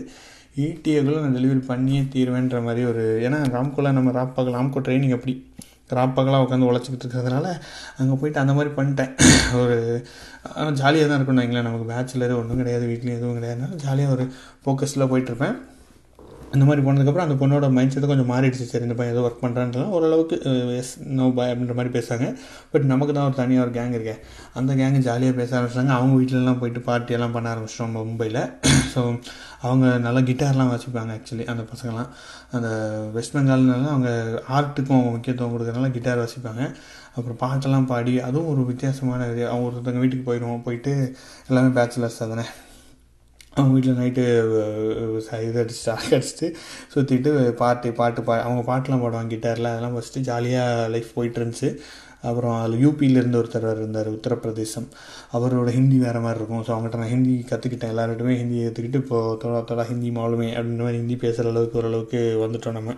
ஈடிஏக்குள்ளே 0.66 1.20
நான் 1.26 1.38
டெலிவரி 1.40 1.64
பண்ணியே 1.72 2.02
தீருவேன்ற 2.14 2.60
மாதிரி 2.68 2.84
ஒரு 2.92 3.04
ஏன்னா 3.28 3.40
ராம்கோலா 3.56 3.92
நம்ம 3.98 4.14
ராப்பாக 4.20 4.54
ராம்கோ 4.58 4.82
ட்ரைனிங் 4.88 5.16
அப்படி. 5.18 5.36
ராப்பாக்கெல்லாம் 5.98 6.44
உட்காந்து 6.46 6.70
உழைச்சிக்கிட்டு 6.70 7.06
இருக்கிறதுனால 7.06 7.48
அங்கே 8.00 8.16
போயிட்டு 8.22 8.40
அந்த 8.44 8.54
மாதிரி 8.58 8.72
பண்ணிட்டேன். 8.80 9.12
ஒரு 9.62 9.78
ஆனால் 10.58 10.78
ஜாலியாக 10.82 11.08
தான் 11.10 11.20
இருக்கணும் 11.20 11.46
எங்களேன் 11.46 11.68
நமக்கு 11.70 11.88
பேச்சுலர் 11.94 12.40
ஒன்றும் 12.42 12.62
கிடையாது 12.62 12.86
வீட்லேயும் 12.92 13.20
எதுவும் 13.20 13.40
கிடையாதுனால 13.40 13.80
ஜாலியாக 13.86 14.16
ஒரு 14.18 14.26
ஃபோக்கஸில் 14.64 15.10
போயிட்டுருப்பேன் 15.14 15.58
அந்த 16.54 16.64
மாதிரி 16.68 16.82
போனதுக்கப்புறம் 16.86 17.28
அந்த 17.28 17.36
பொண்ணோட 17.42 17.68
மைண்ட் 17.76 17.94
செட்டு 17.94 18.10
கொஞ்சம் 18.12 18.30
மாறிடுச்சு. 18.32 18.66
சரி 18.72 18.86
இந்த 18.88 18.96
பையன் 19.00 19.14
ஏதோ 19.16 19.24
ஒர்க் 19.28 19.42
பண்ணுறான்லாம் 19.44 19.94
ஓரளவுக்கு 19.98 20.36
எஸ் 20.82 20.92
நோ 21.18 21.26
பாய் 21.38 21.52
அப்படின்ற 21.52 21.76
மாதிரி 21.80 21.92
பேசுகிறாங்க 21.96 22.28
பட் 22.74 22.86
நமக்கு 22.92 23.14
தான் 23.18 23.28
ஒரு 23.30 23.36
தனியாக 23.42 23.66
ஒரு 23.66 23.74
கேங் 23.78 23.96
இருக்கேன் 23.98 24.22
அந்த 24.60 24.72
கேங்கு 24.80 25.02
ஜாலியாக 25.08 25.36
பேச 25.40 25.50
ஆரம்பிச்சிட்டாங்க 25.58 25.96
அவங்க 25.98 26.16
வீட்டிலலாம் 26.20 26.60
போயிட்டு 26.62 26.84
பார்ட்டியெல்லாம் 26.90 27.36
பண்ண 27.38 27.54
ஆரம்பிச்சிட்டோம் 27.54 27.96
மும்பையில் 28.02 28.42
ஸோ 28.94 29.02
அவங்க 29.68 29.86
நல்லா 30.06 30.22
கிட்டார்லாம் 30.30 30.72
வச்சுப்பாங்க 30.74 31.12
ஆக்சுவலி 31.18 31.46
அந்த 31.52 31.64
பசங்கள்லாம் 31.72 32.12
அந்த 32.56 32.68
வெஸ்ட் 33.16 33.36
பெங்கால்னால 33.36 33.88
அவங்க 33.94 34.10
ஆர்ட்டுக்கும் 34.58 34.98
அவங்க 34.98 35.12
முக்கியத்துவம் 35.16 35.54
கொடுக்குறதுனால 35.54 35.90
கிட்டார் 35.96 36.24
வசிப்பாங்க 36.24 36.64
அப்புறம் 37.18 37.40
பாட்டெல்லாம் 37.44 37.90
பாடி 37.92 38.14
அதுவும் 38.28 38.52
ஒரு 38.54 38.64
வித்தியாசமான 38.72 39.28
இது. 39.32 39.44
அவங்க 39.52 39.68
ஒருத்தவங்க 39.70 40.04
வீட்டுக்கு 40.04 40.28
போயிடுவோம் 40.30 40.66
போயிட்டு 40.68 40.94
எல்லாமே 41.50 41.72
பேச்சுலர்ஸ் 41.80 42.22
தானே. 42.24 42.46
அவங்க 43.58 43.74
வீட்டில் 43.76 44.00
நைட்டு 44.02 44.24
இது 45.48 45.60
அடிச்சுட்டு 45.64 45.92
அடிச்சுட்டு 46.18 46.48
சுற்றிட்டு 46.94 47.32
பாட்டு 47.62 47.88
பாட்டு 48.02 48.22
பா 48.28 48.36
அவங்க 48.48 48.64
பாட்டெலாம் 48.72 49.04
பாடுவாங்க 49.04 49.32
கிட்டாரில் 49.34 49.72
அதெல்லாம் 49.72 49.96
ஃபஸ்ட்டு 49.98 50.26
ஜாலியாக 50.30 50.90
லைஃப் 50.96 51.16
போயிட்டு 51.18 51.40
இருந்துச்சு. 51.42 51.70
அப்புறம் 52.28 52.56
அதில் 52.62 52.82
யூபியிலேருந்து 52.84 53.40
ஒருத்தர் 53.40 53.66
இருந்தார் 53.74 54.08
உத்தரப்பிரதேசம். 54.16 54.88
அவரோட 55.38 55.72
ஹிந்தி 55.76 55.98
வேறு 56.06 56.20
மாதிரி 56.26 56.40
இருக்கும். 56.42 56.64
ஸோ 56.68 56.72
அவங்ககிட்ட 56.76 57.02
நான் 57.02 57.14
ஹிந்தி 57.16 57.34
கற்றுக்கிட்டேன் 57.52 57.94
எல்லார்கிட்டுமே 57.94 58.34
ஹிந்தி 58.42 58.58
கற்றுக்கிட்டு 58.64 59.02
இப்போது 59.04 59.38
தொட 59.44 59.60
தொடா 59.72 59.86
ஹிந்தி 59.92 60.10
மாலுமே 60.18 60.48
அப்படின்ற 60.58 60.84
மாதிரி 60.86 61.02
ஹிந்தி 61.02 61.18
பேசுகிற 61.26 61.52
அளவுக்கு 61.54 61.80
ஓரளவுக்கு 61.82 62.22
வந்துட்டோம் 62.46 62.78
நம்ம. 62.80 62.96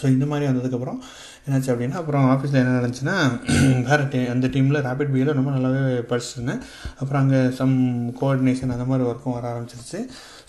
ஸோ 0.00 0.06
இந்த 0.14 0.26
மாதிரி 0.30 0.48
வந்ததுக்கப்புறம் 0.50 1.00
என்னாச்சு 1.46 1.70
அப்படின்னா 1.72 1.98
அப்புறம் 2.00 2.26
ஆஃபீஸில் 2.34 2.60
என்ன 2.60 2.74
நடந்துச்சுன்னா 2.76 3.16
வேறு 3.88 4.04
டீம் 4.12 4.30
அந்த 4.34 4.46
டீமில் 4.54 4.78
ரேபிட் 4.86 5.12
பியில் 5.14 5.36
ரொம்ப 5.38 5.50
நல்லாவே 5.56 5.80
படிச்சிருந்தேன். 6.12 6.60
அப்புறம் 7.00 7.20
அங்கே 7.22 7.40
சம் 7.58 7.74
கோஆர்டினேஷன் 8.20 8.74
அந்த 8.76 8.86
மாதிரி 8.90 9.04
ஒர்க்கும் 9.10 9.36
வர 9.38 9.44
ஆரம்பிச்சிருச்சு. 9.52 10.00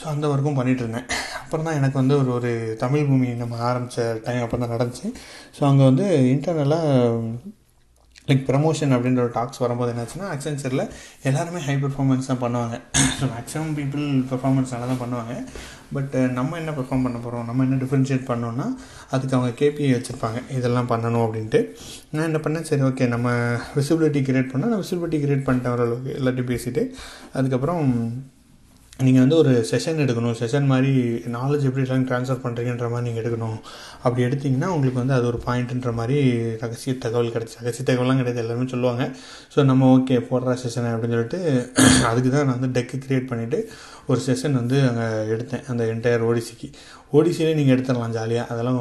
ஸோ 0.02 0.06
அந்த 0.14 0.26
ஒர்க்கும் 0.34 0.58
பண்ணிகிட்டு 0.60 0.84
இருந்தேன். 0.86 1.08
அப்புறம் 1.44 1.68
தான் 1.68 1.80
எனக்கு 1.82 1.98
வந்து 2.02 2.16
ஒரு 2.22 2.32
ஒரு 2.38 2.52
தமிழ் 2.84 3.08
பூமி 3.10 3.30
நம்ம 3.44 3.60
ஆரம்பித்த 3.72 4.08
டைம் 4.28 4.44
அப்புறம் 4.46 4.64
தான் 4.66 4.76
நடந்துச்சு. 4.76 5.08
ஸோ 5.58 5.64
அங்கே 5.72 5.86
வந்து 5.92 6.08
இன்டர்னலாக 6.34 6.88
லைக் 8.30 8.44
ப்ரமோஷன் 8.50 8.94
அப்படின்ற 8.96 9.22
ஒரு 9.26 9.34
டாக்ஸ் 9.38 9.62
வரும்போது 9.64 9.92
என்னாச்சுன்னா 9.94 10.28
அக்சென்சரில் 10.36 10.84
எல்லாருமே 11.30 11.60
ஹை 11.68 11.76
பெர்ஃபார்மன்ஸ் 11.84 12.30
தான் 12.32 12.42
பண்ணுவாங்க. 12.44 12.76
ஸோ 13.18 13.26
மேக்ஸிமம் 13.34 13.74
பீப்புள் 13.80 14.06
பெர்ஃபார்மன்ஸ் 14.32 14.74
நல்லா 14.76 14.88
தான் 14.92 15.02
பண்ணுவாங்க. 15.04 15.36
பட் 15.96 16.16
நம்ம 16.38 16.58
என்ன 16.62 16.72
பெர்ஃபார்ம் 16.78 17.06
பண்ண 17.08 17.18
போகிறோம் 17.26 17.48
நம்ம 17.50 17.64
என்ன 17.68 17.80
டிஃப்ரென்ஷியேட் 17.84 18.26
பண்ணோன்னா 18.32 18.68
அதுக்கு 19.16 19.36
அவங்க 19.38 19.52
கேபிஐ 19.62 19.92
வச்சுருப்பாங்க. 19.96 20.40
இதெல்லாம் 20.58 20.92
பண்ணணும் 20.94 21.26
அப்படின்ட்டு. 21.26 21.62
நான் 22.14 22.28
என்ன 22.30 22.42
பண்ணேன்? 22.46 22.68
சரி 22.70 22.86
ஓகே 22.92 23.08
நம்ம 23.16 23.34
விசிபிலிட்டி 23.80 24.22
கிரியேட் 24.30 24.54
பண்ணால் 24.54 24.74
நான் 24.74 24.84
விசிபிலிட்டி 24.86 25.20
கிரியேட் 25.26 25.48
பண்ணிட்டேன் 25.50 25.76
ஓரளவுக்கு. 25.76 26.14
எல்லாத்தையும் 26.22 26.52
பேசிவிட்டு 26.54 26.84
அதுக்கப்புறம் 27.40 27.84
நீங்கள் 29.04 29.24
வந்து 29.24 29.38
ஒரு 29.42 29.54
செஷன் 29.70 29.98
எடுக்கணும். 30.04 30.36
செஷன் 30.42 30.68
மாதிரி 30.72 30.92
நாலேஜ் 31.34 31.66
எப்படி 31.70 31.84
எல்லாம் 31.86 32.06
ட்ரான்ஸ்ஃபர் 32.10 32.42
பண்ணுறீங்கன்ற 32.44 32.88
மாதிரி 32.92 33.06
நீங்கள் 33.08 33.22
எடுக்கணும். 33.24 33.58
அப்படி 34.06 34.22
எடுத்திங்கன்னா 34.28 34.70
உங்களுக்கு 34.76 35.00
வந்து 35.02 35.16
அது 35.18 35.26
ஒரு 35.32 35.40
பாயிண்ட்டுன்ற 35.46 35.92
மாதிரி 35.98 36.18
ரகசிய 36.62 36.94
தகவல் 37.06 37.34
கிடச்சி 37.34 37.58
ரகசிய 37.62 37.86
தகவலாம் 37.90 38.20
கிடையாது. 38.22 38.42
எல்லாருமே 38.44 38.68
சொல்லுவாங்க. 38.74 39.06
ஸோ 39.56 39.66
நம்ம 39.72 39.90
ஓகே 39.96 40.20
போடுற 40.30 40.56
செஷன் 40.64 40.90
அப்படின்னு 40.94 41.18
சொல்லிட்டு 41.18 41.42
அதுக்கு 42.12 42.32
தான் 42.36 42.48
நான் 42.50 42.58
வந்து 42.60 42.72
டெக்கு 42.78 43.02
க்ரியேட் 43.06 43.30
பண்ணிவிட்டு 43.32 43.60
ஒரு 44.12 44.22
செஷன் 44.28 44.58
வந்து 44.62 44.78
அங்கே 44.90 45.08
எடுத்தேன். 45.36 45.66
அந்த 45.74 45.84
என்டையர் 45.96 46.26
ஓடிசிக்கு 46.30 46.70
ஒடிசியிலே 47.16 47.54
நீங்கள் 47.58 47.74
எடுத்துடலாம் 47.76 48.14
ஜாலியாக 48.18 48.52
அதெல்லாம் 48.54 48.78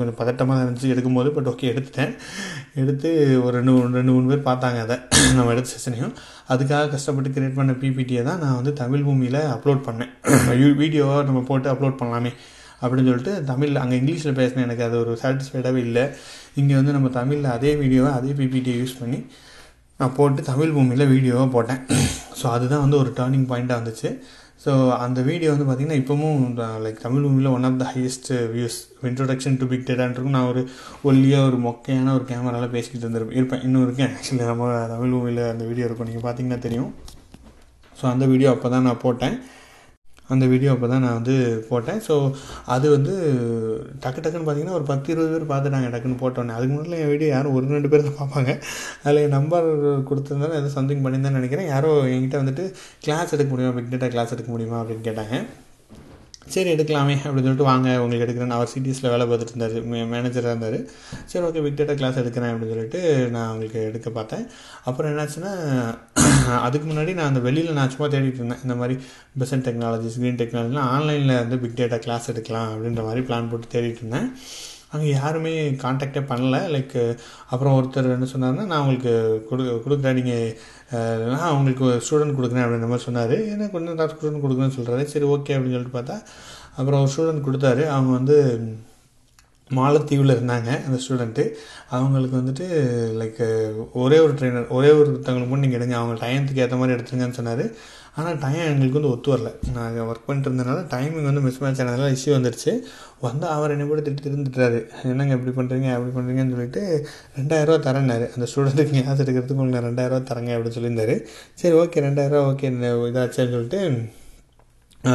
கொஞ்சம் 0.00 0.18
பதட்டமாக 0.20 0.54
தான் 0.56 0.64
இருந்துச்சு 0.66 0.90
எடுக்கும்போது 0.94 1.28
பட் 1.36 1.48
ஓகே 1.52 1.70
எடுத்துட்டேன். 1.72 2.12
எடுத்து 2.82 3.08
ஒரு 3.44 3.52
ரெண்டு 3.58 3.72
ரெண்டு 3.98 4.12
மூணு 4.16 4.28
பேர் 4.32 4.44
பார்த்தாங்க 4.48 4.80
அதை. 4.86 4.96
நம்ம 5.38 5.52
எடுத்த 5.54 5.70
செஷனையும் 5.74 6.12
அதுக்காக 6.52 6.90
கஷ்டப்பட்டு 6.94 7.32
கிரியேட் 7.36 7.58
பண்ண 7.58 7.74
பிபிடியை 7.82 8.22
தான் 8.28 8.40
நான் 8.44 8.58
வந்து 8.60 8.72
தமிழ் 8.82 9.04
பூமியில் 9.08 9.40
அப்லோட் 9.54 9.82
பண்ணேன். 9.88 10.12
வீடியோவாக 10.82 11.24
நம்ம 11.30 11.42
போட்டு 11.50 11.70
அப்லோட் 11.72 11.98
பண்ணலாமே 12.02 12.32
அப்படின்னு 12.82 13.10
சொல்லிட்டு 13.10 13.34
தமிழ் 13.50 13.80
அங்கே 13.82 13.98
இங்கிலீஷில் 14.00 14.38
பேசினேன் 14.40 14.66
எனக்கு 14.68 14.86
அது 14.88 14.96
ஒரு 15.02 15.12
சாட்டிஸ்ஃபைடாகவே 15.22 15.82
இல்லை. 15.88 16.04
இங்கே 16.60 16.74
வந்து 16.80 16.96
நம்ம 16.96 17.10
தமிழில் 17.18 17.54
அதே 17.56 17.72
வீடியோவை 17.82 18.12
அதே 18.18 18.32
பிபிடியை 18.40 18.78
யூஸ் 18.82 18.98
பண்ணி 19.02 19.20
நான் 20.00 20.16
போட்டு 20.18 20.40
தமிழ் 20.50 20.74
பூமியில் 20.76 21.10
வீடியோவாக 21.14 21.48
போட்டேன். 21.56 21.80
ஸோ 22.40 22.46
அதுதான் 22.56 22.84
வந்து 22.86 22.98
ஒரு 23.02 23.12
டேர்னிங் 23.20 23.46
பாயிண்ட்டாக 23.52 23.80
வந்துச்சு 23.80 24.10
ஸோ 24.64 24.72
அந்த 25.04 25.20
வீடியோ 25.28 25.48
வந்து 25.52 25.66
பார்த்திங்கன்னா 25.66 25.98
இப்போவும் 26.00 26.38
லைக் 26.84 27.02
தமிழ் 27.04 27.24
மூவியில் 27.24 27.50
one 27.56 27.66
of 27.68 27.80
the 27.82 27.86
highest 27.94 28.30
views 28.54 28.78
introduction 29.08 29.58
to 29.60 29.66
big 29.72 29.84
டேட்டான்ருக்கும் 29.90 30.36
நான் 30.36 30.48
ஒரு 30.52 30.62
ஒல்லியாக 31.08 31.48
ஒரு 31.48 31.58
மொக்கையான 31.66 32.14
ஒரு 32.18 32.24
கேமராவில் 32.30 32.74
பேசிக்கிட்டு 32.76 33.04
இருந்திருப்பேன். 33.06 33.38
இருப்பேன். 33.40 33.62
இன்னும் 33.66 33.84
இருக்கேன். 33.86 34.12
ஆக்சுவலி 34.16 34.48
நம்ம 34.52 34.70
தமிழ் 34.94 35.14
மூவியில் 35.16 35.42
அந்த 35.52 35.66
வீடியோ 35.70 35.88
இருக்கும். 35.88 36.08
நீங்கள் 36.10 36.26
பார்த்தீங்கன்னா 36.26 36.60
தெரியும். 36.66 36.90
ஸோ 38.00 38.06
அந்த 38.14 38.24
வீடியோ 38.32 38.48
அப்போ 38.54 38.70
தான் 38.74 38.88
நான் 38.88 39.04
போட்டேன். 39.04 39.36
அந்த 40.34 40.44
வீடியோ 40.52 40.70
அப்போ 40.74 40.86
தான் 40.92 41.04
நான் 41.06 41.18
வந்து 41.18 41.34
போட்டேன். 41.70 42.00
ஸோ 42.06 42.14
அது 42.74 42.86
வந்து 42.96 43.12
டக்கு 44.04 44.22
டக்குன்னு 44.22 44.46
பார்த்தீங்கன்னா 44.46 44.78
ஒரு 44.78 44.86
பத்து 44.92 45.12
இருபது 45.14 45.32
பேர் 45.34 45.50
பார்த்துட்டாங்க 45.52 45.90
டக்குன்னு 45.94 46.22
போட்டோன்னே 46.22 46.56
அதுக்கு 46.56 46.72
முன்னாடி 46.74 47.02
என் 47.04 47.12
வீடியோ 47.12 47.28
யாரும் 47.34 47.56
ஒரு 47.58 47.74
ரெண்டு 47.76 47.92
பேர் 47.92 48.08
தான் 48.08 48.18
பார்ப்பாங்க. 48.22 48.54
அதில் 49.04 49.22
என் 49.26 49.36
நம்பர் 49.38 49.68
கொடுத்துருந்தாலும் 50.10 50.58
எதுவும் 50.60 50.76
சம்திங் 50.78 51.04
பண்ணியிருந்தேன்னு 51.04 51.40
நினைக்கிறேன். 51.40 51.70
யாரோ 51.74 51.92
என்கிட்ட 52.14 52.42
வந்துட்டு 52.42 52.66
கிளாஸ் 53.06 53.36
எடுக்க 53.36 53.50
முடியுமா? 53.52 53.76
பிக் 53.78 53.92
டேட்டா 53.94 54.10
கிளாஸ் 54.16 54.34
எடுக்க 54.36 54.50
முடியுமா? 54.56 54.80
அப்படின்னு 54.82 55.06
கேட்டாங்க. 55.10 55.36
சரி 56.54 56.68
எடுக்கலாமே 56.74 57.14
அப்படின்னு 57.22 57.46
சொல்லிட்டு 57.46 57.70
வாங்க 57.70 57.88
உங்களுக்கு 58.02 58.26
எடுக்கிறேன் 58.26 58.54
அவர் 58.56 58.70
சிட்டிஸில் 58.72 59.10
வேலை 59.12 59.24
பார்த்துட்டு 59.30 59.54
இருந்தார். 59.54 59.76
மேனேஜராக 60.12 60.52
இருந்தார். 60.52 60.78
சரி 61.30 61.44
ஓகே 61.46 61.62
பிக் 61.64 61.78
டேட்டா 61.80 61.94
கிளாஸ் 62.00 62.20
எடுக்கிறேன் 62.22 62.52
அப்படின்னு 62.52 62.74
சொல்லிட்டு 62.74 63.00
நான் 63.34 63.48
அவங்களுக்கு 63.48 63.80
எடுக்க 63.90 64.10
பார்த்தேன். 64.18 64.44
அப்புறம் 64.88 65.10
என்னாச்சுன்னா 65.12 65.52
அதுக்கு 66.66 66.86
முன்னாடி 66.90 67.12
நான் 67.18 67.30
அந்த 67.30 67.40
வெளியில் 67.48 67.76
நான் 67.78 67.92
சும்மா 67.94 68.08
தேடிட்டு 68.14 68.40
இருந்தேன். 68.40 68.62
இந்த 68.66 68.74
மாதிரி 68.80 68.94
பெசன்ட் 69.40 69.66
டெக்னாலஜிஸ் 69.68 70.18
க்ரீன் 70.22 70.40
டெக்னாலஜிலாம் 70.40 70.88
ஆன்லைனில் 70.94 71.40
வந்து 71.42 71.58
பிக் 71.64 71.78
டேட்டா 71.80 71.98
கிளாஸ் 72.06 72.30
எடுக்கலாம் 72.32 72.70
அப்படின்ற 72.72 73.04
மாதிரி 73.08 73.22
பிளான் 73.28 73.50
போட்டு 73.52 73.68
தேடிட்டு 73.74 74.02
இருந்தேன். 74.04 74.28
அங்கே 74.94 75.08
யாருமே 75.10 75.52
காண்டாக்டே 75.84 76.20
பண்ணல. 76.30 76.56
லைக் 76.74 76.96
அப்புறம் 77.52 77.76
ஒருத்தர் 77.78 78.10
என்ன 78.16 78.28
சொன்னார்னா 78.34 78.66
நான் 78.72 78.82
உங்களுக்கு 78.84 79.14
கொடு 79.48 79.64
கொடுக்குறேன். 79.86 80.18
நீங்கள் 80.20 81.32
நான் 81.32 81.54
உங்களுக்கு 81.56 81.86
ஸ்டூடெண்ட் 82.06 82.36
கொடுக்குறேன். 82.38 82.64
அப்படின்ற 82.66 82.88
மாதிரி 82.92 83.06
சொன்னார். 83.08 83.36
ஏன்னா 83.52 83.68
கொஞ்சம் 83.76 83.98
தான் 84.00 84.12
ஸ்டூடெண்ட் 84.12 84.44
கொடுக்குறேன்னு 84.44 84.76
சொல்கிறாரு 84.78 85.04
சரி 85.14 85.28
ஓகே 85.34 85.56
அப்படின்னு 85.56 85.76
சொல்லிட்டு 85.76 85.98
பார்த்தா 85.98 86.18
அப்புறம் 86.78 87.00
ஒரு 87.02 87.12
ஸ்டூடெண்ட் 87.14 87.46
கொடுத்தாரு. 87.48 87.84
அவங்க 87.96 88.12
வந்து 88.18 88.38
மாலத்தீவில் 89.70 90.32
இருந்தாங்க 90.34 90.70
அந்த 90.86 90.96
ஸ்டூடெண்ட்டு 91.02 91.44
அவங்களுக்கு 91.96 92.36
வந்துட்டு 92.40 92.66
லைக் 93.20 93.40
ஒரே 94.02 94.18
ஒரு 94.24 94.32
ட்ரெயினர் 94.38 94.68
ஒரே 94.76 94.90
ஒருத்தவங்களுக்கு 94.98 95.50
மட்டும் 95.52 95.64
நீங்கள் 95.64 95.80
எடுங்க 95.80 95.96
அவங்க 96.00 96.14
டைமுக்கு 96.24 96.62
ஏற்ற 96.64 96.76
மாதிரி 96.80 96.94
எடுத்துருங்கன்னு 96.96 97.38
சொன்னார். 97.38 97.64
ஆனால் 98.18 98.38
டைம் 98.42 98.68
எங்களுக்கு 98.68 98.98
வந்து 98.98 99.10
ஒத்து 99.14 99.32
வரல. 99.32 99.50
நாங்கள் 99.76 100.06
ஒர்க் 100.10 100.26
பண்ணிட்டு 100.26 100.48
இருந்தனால 100.50 100.84
டைமிங் 100.92 101.26
வந்து 101.30 101.42
மிஸ் 101.46 101.58
மேட்ச் 101.62 101.80
ஆனதுனால 101.82 102.12
இஷ்யூ 102.16 102.32
வந்துடுச்சு 102.36 102.72
வந்து 103.26 103.46
அவர் 103.54 103.72
என்னை 103.74 103.86
கூட 103.90 104.02
திட்டு 104.06 104.24
திருந்துட்டாரு 104.26 104.78
என்னங்க 105.10 105.36
இப்படி 105.38 105.54
பண்ணுறீங்க 105.58 105.88
அப்படி 105.96 106.12
பண்ணுறீங்கன்னு 106.16 106.54
சொல்லிட்டு 106.56 106.82
ரெண்டாயிரரூவா 107.38 107.78
தரேன்னாரு. 107.88 108.28
அந்த 108.36 108.48
ஸ்டூடெண்ட்டுக்கு 108.52 108.96
ஞாபகம் 108.98 109.22
எடுக்கிறதுக்கு 109.24 109.58
உங்களுக்கு 109.58 109.78
நான் 109.78 109.88
ரெண்டாயிரரூவா 109.90 110.22
தரேங்க 110.30 110.54
அப்படின்னு 110.56 110.76
சொல்லியிருந்தாரு. 110.78 111.16
சரி 111.62 111.76
ஓகே 111.82 112.04
ரெண்டாயிரரூவா 112.08 112.46
ஓகே 112.52 112.70
இதாச்சுன்னு 113.10 113.54
சொல்லிட்டு 113.56 113.80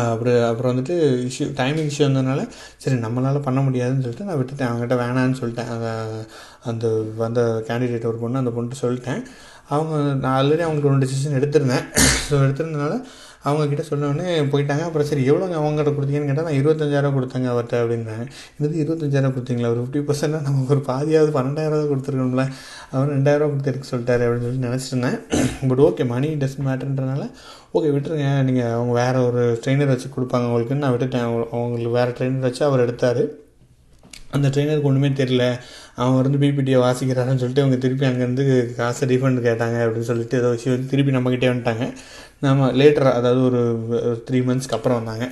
அப்புறம் 0.10 0.43
அப்புறம் 0.43 0.71
வந்துட்டு 0.71 0.95
இஷ்யூ 1.27 1.45
டைமிங் 1.60 1.89
இஷ்யூ 1.89 2.03
வந்ததுனால 2.07 2.41
சரி 2.77 2.95
நம்மளால் 2.95 3.41
பண்ண 3.41 3.62
முடியாதுன்னு 3.62 4.01
சொல்லிட்டு 4.01 4.25
நான் 4.25 4.39
விட்டுட்டேன். 4.39 4.69
அவங்ககிட்ட 4.69 4.98
வேணான்னு 5.03 5.39
சொல்லிட்டேன். 5.41 5.69
அந்த 5.69 5.89
அந்த 6.63 6.88
வந்த 7.15 7.41
கேண்டிடேட் 7.67 8.05
ஒரு 8.05 8.17
பொண்ணு 8.17 8.38
அந்த 8.38 8.51
பொண்ணு 8.51 8.81
சொல்லிட்டேன். 8.81 9.21
அவங்க 9.67 9.95
நான் 10.13 10.38
ஆல்ரெடி 10.38 10.60
அவங்களுக்கு 10.60 10.89
ஒரு 10.89 10.98
டிசிஷன் 10.98 11.38
எடுத்திருந்தேன். 11.39 11.86
ஸோ 12.29 12.36
எடுத்திருந்தனால 12.45 12.95
அவங்கக்கிட்ட 13.45 13.83
சொன்னோடனே 13.89 14.27
போயிட்டாங்க. 14.53 14.83
அப்புறம் 14.88 15.07
சரி 15.10 15.24
எவ்வளோங்க 15.29 15.55
அவங்ககிட்ட 15.62 15.91
கொடுத்தீங்கன்னு 15.98 16.29
கேட்டால் 16.29 16.48
நான் 16.50 16.60
இருபத்தஞ்சாயிரம் 16.60 17.15
கொடுத்தேங்க 17.17 17.48
அவர்கிட்ட 17.53 17.75
அப்படின்னாங்க 17.83 18.25
இது 18.60 18.74
இருபத்தஞ்சாயிரம் 18.83 19.36
கொடுத்தீங்களா? 19.38 19.71
ஒரு 19.74 19.81
ஃபிஃப்டி 19.83 20.01
பர்சன்ட்னா 20.10 20.41
நம்ம 20.48 20.65
ஒரு 20.75 20.83
பாதியாவது 20.89 21.31
பன்னெண்டாயிரம் 21.38 21.91
கொடுத்துருக்கோம்ல 21.93 22.45
அவர் 22.93 23.12
ரெண்டாயிரம் 23.15 23.51
கொடுத்துருக்கு 23.53 23.91
சொல்லிட்டாரு 23.91 24.25
அப்படின்னு 24.27 24.48
சொல்லி 24.50 24.65
நினச்சிருந்தேன் 24.67 25.19
பட் 25.71 25.83
ஓகே 25.88 26.05
மணி 26.13 26.29
டஸ்ட் 26.43 26.65
மேட்டர்ன்றனால 26.69 27.25
ஓகே 27.77 27.89
விட்டுருங்க. 27.95 28.29
நீங்கள் 28.48 28.74
அவங்க 28.77 28.93
வேறு 29.01 29.19
ஒரு 29.27 29.43
ட்ரெயினர் 29.63 29.93
வச்சு 29.93 30.07
கொடுப்பாங்க 30.15 30.48
உங்களுக்குன்னு 30.50 30.83
நான் 30.86 30.95
விட்டுட்டேன். 30.95 31.27
அவங்களுக்கு 31.57 31.98
வேறு 32.00 32.15
ட்ரெயினர் 32.17 32.48
வச்சு 32.48 32.63
அவர் 32.69 32.83
எடுத்தார். 32.88 33.24
அந்த 34.36 34.48
ட்ரெயினருக்கு 34.53 34.89
ஒன்றுமே 34.89 35.10
தெரியல. 35.21 35.45
அவன் 36.00 36.17
வந்து 36.17 36.41
பிபிடியை 36.43 36.79
வாசிக்கிறாருன்னு 36.86 37.41
சொல்லிட்டு 37.43 37.63
அவங்க 37.63 37.79
திருப்பி 37.86 38.05
அங்கேருந்து 38.10 38.43
காசு 38.79 39.10
ரீஃபண்ட் 39.13 39.45
கேட்டாங்க 39.48 39.77
அப்படின்னு 39.86 40.10
சொல்லிட்டு 40.12 40.39
ஏதோ 40.41 40.51
விஷயம் 40.57 40.75
வந்து 40.75 40.91
திருப்பி 40.93 41.17
நம்மக்கிட்டே 41.17 41.51
வந்துட்டாங்க. 41.53 41.86
நம்ம 42.48 42.69
லேட்டராக 42.81 43.19
அதாவது 43.21 43.41
ஒரு 43.50 43.62
த்ரீ 44.29 44.41
மந்த்ஸ்க்கு 44.50 44.77
அப்புறம் 44.77 45.00
வந்தாங்க. 45.01 45.25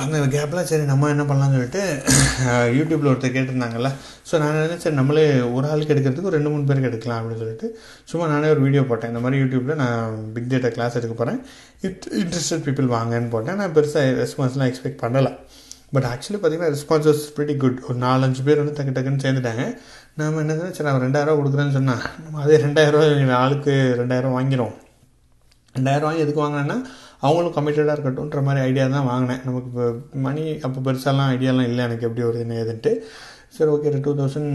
அந்த 0.00 0.16
கேப்பில் 0.32 0.66
சரி 0.70 0.84
நம்ம 0.90 1.08
என்ன 1.12 1.24
பண்ணலாம்னு 1.28 1.56
சொல்லிட்டு 1.56 1.82
யூடியூப்பில் 2.78 3.10
ஒருத்தர் 3.10 3.34
கேட்டிருந்தாங்கல்ல. 3.36 3.90
ஸோ 4.28 4.34
நான் 4.42 4.56
நினைச்சேன் 4.56 4.82
சரி 4.84 4.98
நம்மளே 4.98 5.24
ஒரு 5.56 5.66
ஆளுக்கு 5.72 5.94
எடுக்கிறதுக்கு 5.94 6.30
ஒரு 6.30 6.36
ரெண்டு 6.38 6.52
மூணு 6.54 6.66
பேருக்கு 6.70 6.90
எடுக்கலாம் 6.90 7.20
அப்படின்னு 7.20 7.42
சொல்லிட்டு 7.42 7.68
சும்மா 8.10 8.26
நானே 8.32 8.50
ஒரு 8.54 8.62
வீடியோ 8.66 8.82
போட்டேன். 8.90 9.12
இந்த 9.12 9.22
மாதிரி 9.24 9.40
யூடியூப்பில் 9.42 9.80
நான் 9.82 10.18
பிக் 10.34 10.50
டேட்டா 10.52 10.70
கிளாஸ் 10.76 10.98
எடுக்க 11.00 11.16
போகிறேன் 11.20 11.40
இட் 11.88 12.04
இன்ட்ரெஸ்டட் 12.22 12.66
பீப்புள் 12.66 12.88
வாங்கன்னு 12.96 13.32
போட்டேன். 13.36 13.58
நான் 13.62 13.74
பெருசாக 13.78 14.12
ரெஸ்பான்ஸ்லாம் 14.22 14.70
எக்ஸ்பெக்ட் 14.72 15.02
பண்ணலை. 15.04 15.32
பட் 15.94 16.06
ஆக்சுவலி 16.12 16.38
பார்த்தீங்கன்னா 16.40 16.72
ரெஸ்பான்ஸ் 16.76 17.08
வாஸ் 17.10 17.24
வெரி 17.38 17.54
குட் 17.62 17.78
ஒரு 17.88 17.98
நாலஞ்சு 18.06 18.42
பேர் 18.46 18.60
வந்து 18.62 18.76
டக்கு 18.78 18.94
டக்குன்னு 18.96 19.24
சேர்ந்துட்டாங்க. 19.26 19.64
நம்ம 20.20 20.40
என்ன 20.42 20.54
சரி 20.76 20.88
நான் 20.88 21.04
ரெண்டாயிரரூவா 21.06 21.38
கொடுக்குறேன்னு 21.40 21.76
சொன்னால் 21.78 22.02
நம்ம 22.24 22.42
அதே 22.46 22.56
ரெண்டாயிரரூவா 22.66 23.38
ஆளுக்கு 23.44 23.74
ரெண்டாயிரம் 24.00 24.36
வாங்கிடும் 24.38 24.74
ரெண்டாயிரம் 25.78 26.08
வாங்கி 26.08 26.24
எதுக்கு 26.24 26.42
வாங்கினேன்னா 26.44 26.78
அவங்களும் 27.26 27.54
கமிட்டடாக 27.56 27.96
இருக்கட்டும்ன்ற 27.96 28.40
மாதிரி 28.46 28.60
ஐடியா 28.68 28.84
தான் 28.94 29.08
வாங்கினேன். 29.12 29.40
நமக்கு 29.46 29.68
இப்போ 29.70 29.84
மணி 30.26 30.42
அப்போ 30.66 30.78
பெருசாலாம் 30.86 31.30
ஐடியாலாம் 31.34 31.68
இல்லை 31.70 31.82
எனக்கு 31.88 32.06
எப்படி 32.08 32.24
வருது 32.26 32.44
என்ன 32.44 32.58
ஏதுன்ட்டு. 32.62 32.92
சரி 33.56 33.70
ஓகே 33.74 34.00
டூ 34.06 34.12
தௌசண்ட் 34.20 34.50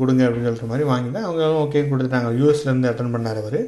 கொடுங்க 0.00 0.22
அப்படின்னு 0.26 0.48
சொல்கிற 0.48 0.68
மாதிரி 0.70 0.86
வாங்கினேன். 0.92 1.26
அவங்களும் 1.26 1.60
ஓகே 1.64 1.82
கொடுத்துட்டாங்க. 1.90 2.30
யூஎஸ்லேருந்து 2.40 2.90
அட்டன் 2.90 3.14
பண்ணார் 3.14 3.40
அவர். 3.42 3.60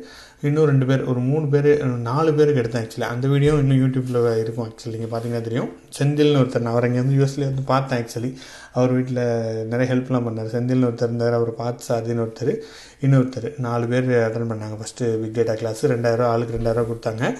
இன்னும் 0.44 0.66
ரெண்டு 0.68 0.86
பேர் 0.88 1.02
ஒரு 1.10 1.20
மூணு 1.28 1.46
பேர் 1.52 1.68
நாலு 2.06 2.30
பேருக்கு 2.38 2.60
எடுத்தேன் 2.62 2.82
ஆக்சுவலி 2.84 3.06
அந்த 3.12 3.26
வீடியோ 3.32 3.52
இன்னும் 3.60 3.78
யூடியூப்பில் 3.82 4.18
இருக்கும் 4.40 4.66
ஆக்சுவலி 4.66 4.92
நீங்கள் 4.96 5.10
பார்த்தீங்கன்னா 5.12 5.46
தெரியும். 5.46 5.70
செந்தில்னு 5.98 6.40
ஒருத்தர் 6.40 6.64
நான் 6.64 6.74
அவர் 6.74 6.86
இங்கே 6.88 7.00
வந்து 7.02 7.16
யூஎஸ்லேயே 7.18 7.48
வந்து 7.50 7.64
பார்த்தேன் 7.70 8.00
ஆக்சுவலி 8.00 8.30
அவர் 8.76 8.92
வீட்டில் 8.96 9.22
நிறைய 9.70 9.86
ஹெல்ப்லாம் 9.92 10.26
பண்ணார். 10.28 10.50
செந்தில்னு 10.56 10.88
ஒருத்தர் 10.88 11.10
இருந்தார் 11.10 11.38
அவர் 11.38 11.52
பார்த்து 11.62 11.86
சாதின்னு 11.88 12.24
ஒருத்தர் 12.26 12.52
இன்னொருத்தர். 13.06 13.48
நாலு 13.66 13.86
பேர் 13.92 14.10
அட்டன் 14.26 14.50
பண்ணாங்க. 14.52 14.76
ஃபஸ்ட்டு 14.82 15.10
பிக் 15.22 15.34
டேட்டா 15.38 15.56
கிளாஸ் 15.62 15.82
ரெண்டாயிரம் 15.94 16.30
ஆளுக்கு 16.34 16.56
ரெண்டாயிரம் 16.58 16.90
கொடுத்தாங்க. 16.92 17.32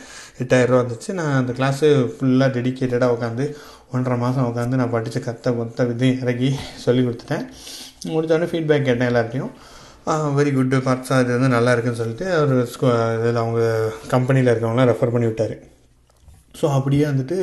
எட்டாயிரரூவா 0.44 0.82
வந்துச்சு. 0.84 1.12
நான் 1.20 1.38
அந்த 1.42 1.54
கிளாஸு 1.60 1.86
ஃபுல்லாக 2.16 2.50
டெடிக்கேட்டடாக 2.58 3.16
உட்காந்து 3.18 3.46
ஒன்றரை 3.94 4.18
மாதம் 4.24 4.48
உட்காந்து 4.50 4.80
நான் 4.82 4.94
படித்த 4.96 5.18
கத்தை 5.28 5.52
மொத்த 5.60 5.84
விதையும் 5.92 6.20
இறக்கி 6.24 6.50
சொல்லி 6.86 7.02
கொடுத்துட்டேன். 7.08 7.46
முடிஞ்சோடனே 8.14 8.50
ஃபீட்பேக் 8.52 8.88
கேட்டேன் 8.88 9.10
எல்லார்ட்டையும் 9.12 9.54
வெரி 10.38 10.50
குட் 10.56 10.74
பார்ட்ஸா 10.86 11.16
இது 11.22 11.32
வந்து 11.36 11.54
நல்லா 11.54 11.70
இருக்குன்னு 11.74 12.00
சொல்லிட்டு 12.00 12.26
அவர் 12.38 12.52
ஸ்கூ 12.72 12.86
இதில் 13.16 13.40
அவங்க 13.42 13.62
கம்பெனியில் 14.12 14.50
இருக்கவங்களாம் 14.52 14.90
ரெஃபர் 14.90 15.12
பண்ணி 15.14 15.28
விட்டார். 15.28 15.54
ஸோ 16.58 16.66
அப்படியே 16.76 17.04
வந்துட்டு 17.08 17.36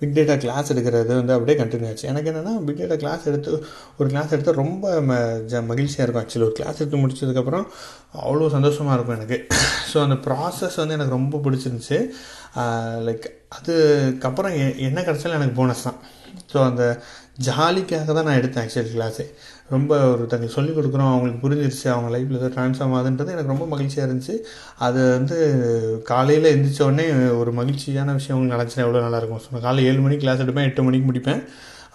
பிக் 0.00 0.14
டேட்டா 0.18 0.34
கிளாஸ் 0.44 0.70
எடுக்கிறது 0.72 1.12
வந்து 1.20 1.34
அப்படியே 1.36 1.56
கண்டினியூ 1.60 1.88
ஆச்சு. 1.90 2.06
எனக்கு 2.10 2.30
என்னென்னா 2.32 2.52
பிக் 2.66 2.78
டேட்டா 2.80 2.98
கிளாஸ் 3.02 3.26
எடுத்து 3.30 3.50
ஒரு 3.98 4.08
கிளாஸ் 4.12 4.34
எடுத்தால் 4.34 4.60
ரொம்ப 4.62 4.92
ம 5.08 5.16
ஜ 5.52 5.62
மகிழ்ச்சியாக 5.70 6.04
இருக்கும். 6.04 6.22
ஆக்சுவலி 6.24 6.46
ஒரு 6.48 6.56
கிளாஸ் 6.60 6.80
எடுத்து 6.82 7.02
முடிச்சதுக்கப்புறம் 7.04 7.66
அவ்வளோ 8.24 8.50
சந்தோஷமாக 8.56 8.96
இருக்கும் 8.96 9.18
எனக்கு. 9.18 9.38
ஸோ 9.90 9.98
அந்த 10.06 10.18
ப்ராசஸ் 10.28 10.80
வந்து 10.82 10.96
எனக்கு 10.98 11.16
ரொம்ப 11.18 11.40
பிடிச்சிருந்துச்சி. 11.46 11.98
லைக் 13.08 13.26
அதுக்கப்புறம் 13.58 14.54
எ 14.62 14.68
என்ன 14.88 14.98
கிடச்சாலும் 15.08 15.38
எனக்கு 15.40 15.58
போனஸ் 15.60 15.86
தான். 15.88 15.98
ஸோ 16.52 16.58
அந்த 16.70 16.84
ஜாலிக்காக 17.48 18.12
தான் 18.16 18.26
நான் 18.28 18.40
எடுத்தேன் 18.40 18.64
ஆக்சுவலி 18.64 18.92
கிளாஸே 18.96 19.26
ரொம்ப 19.74 19.92
ஒருத்தங்களுக்கு 20.10 20.56
சொல்லிக் 20.56 20.76
கொடுக்குறோம். 20.78 21.10
அவங்களுக்கு 21.12 21.42
புரிஞ்சிருச்சு 21.44 21.86
அவங்க 21.94 22.10
லைஃப்பில் 22.14 22.40
ஏதோ 22.40 22.50
ட்ரான்ஸ்ஃபார்ம் 22.56 22.94
ஆகுதுன்றது 22.98 23.34
எனக்கு 23.36 23.52
ரொம்ப 23.54 23.66
மகிழ்ச்சியாக 23.72 24.06
இருந்துச்சு. 24.08 24.36
அது 24.86 25.00
வந்து 25.16 25.38
காலையில் 26.12 26.52
எந்திரிச்ச 26.54 26.84
ஒரு 27.40 27.52
மகிழ்ச்சியான 27.60 28.14
விஷயம் 28.18 28.36
அவங்களுக்கு 28.36 28.58
நினச்சினா 28.58 28.84
எவ்வளோ 28.86 29.02
நல்லாயிருக்கும் 29.06 29.42
ஸோ 29.46 29.50
நான் 29.54 29.66
காலையில் 29.66 29.90
ஏழு 29.92 30.04
மணிக்கு 30.06 30.24
கிளாஸ் 30.26 30.44
எடுப்பேன் 30.44 30.68
எட்டு 30.70 30.86
மணிக்கு 30.88 31.08
முடிப்பேன். 31.10 31.42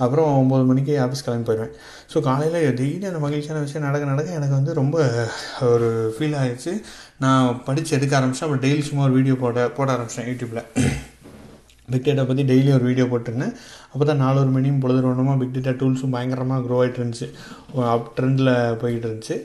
அப்புறம் 0.03 0.29
ஒம்பது 0.41 0.63
மணிக்கு 0.69 0.93
ஆஃபீஸ் 1.05 1.25
கிளம்பி 1.25 1.47
போயிடுவேன். 1.49 1.73
ஸோ 2.11 2.19
காலையில் 2.27 2.77
டெய்லி 2.79 3.05
அந்த 3.09 3.19
மகிழ்ச்சியான 3.25 3.61
விஷயம் 3.65 3.87
நடக்க 3.87 4.05
நடக்க 4.11 4.37
எனக்கு 4.39 4.55
வந்து 4.59 4.73
ரொம்ப 4.81 4.97
ஒரு 5.73 5.89
ஃபீல் 6.15 6.37
ஆகிடுச்சு 6.41 6.73
நான் 7.25 7.61
படித்து 7.67 7.95
எடுக்க 7.97 8.15
ஆரம்பித்தேன் 8.19 8.47
அப்புறம் 8.47 8.65
டெய்லி 8.67 8.83
சும்மா 8.89 9.05
ஒரு 9.07 9.17
வீடியோ 9.19 9.37
போட 9.43 9.67
போட 9.79 9.89
ஆரம்பித்தேன் 9.95 10.29
யூடியூப்பில் 10.31 10.63
பிக் 11.93 12.07
டேட்டா 12.07 12.25
பற்றி 12.29 12.45
டெய்லி 12.53 12.71
ஒரு 12.77 12.85
வீடியோ 12.89 13.05
போட்டிருந்தேன். 13.11 13.53
அப்போ 13.91 14.03
தான் 14.11 14.23
நாலு 14.25 14.37
ஒரு 14.45 14.53
மணியும் 14.57 14.81
பொழுது 14.85 15.01
பிக் 15.43 15.55
டேட்டா 15.57 15.75
டூல்ஸும் 15.81 16.15
பயங்கரமாக 16.17 16.65
க்ரோ 16.67 16.79
ஆகிட்டு 16.83 17.01
இருந்துச்சு. 17.01 17.29
அப் 17.95 18.09
ட்ரெண்டில் 18.17 18.53
போய்கிட்டு 18.83 19.07
இருந்துச்சு. 19.09 19.37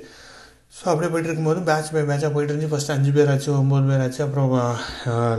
ஸோ 0.79 0.85
அப்படியே 0.91 1.11
போயிட்டு 1.13 1.29
இருக்கும்போது 1.29 1.61
பேட்ச் 1.69 1.93
பை 1.95 2.01
பேட்சாக 2.09 2.31
போயிட்டு 2.33 2.53
இருந்துச்சு. 2.53 2.73
ஃபஸ்ட்டு 2.73 2.95
அஞ்சு 2.95 3.11
பேர் 3.17 3.31
ஆச்சு 3.33 3.51
ஒம்பது 3.61 3.87
பேர் 3.91 4.03
ஆச்சு 4.07 4.21
அப்புறம் 4.25 4.51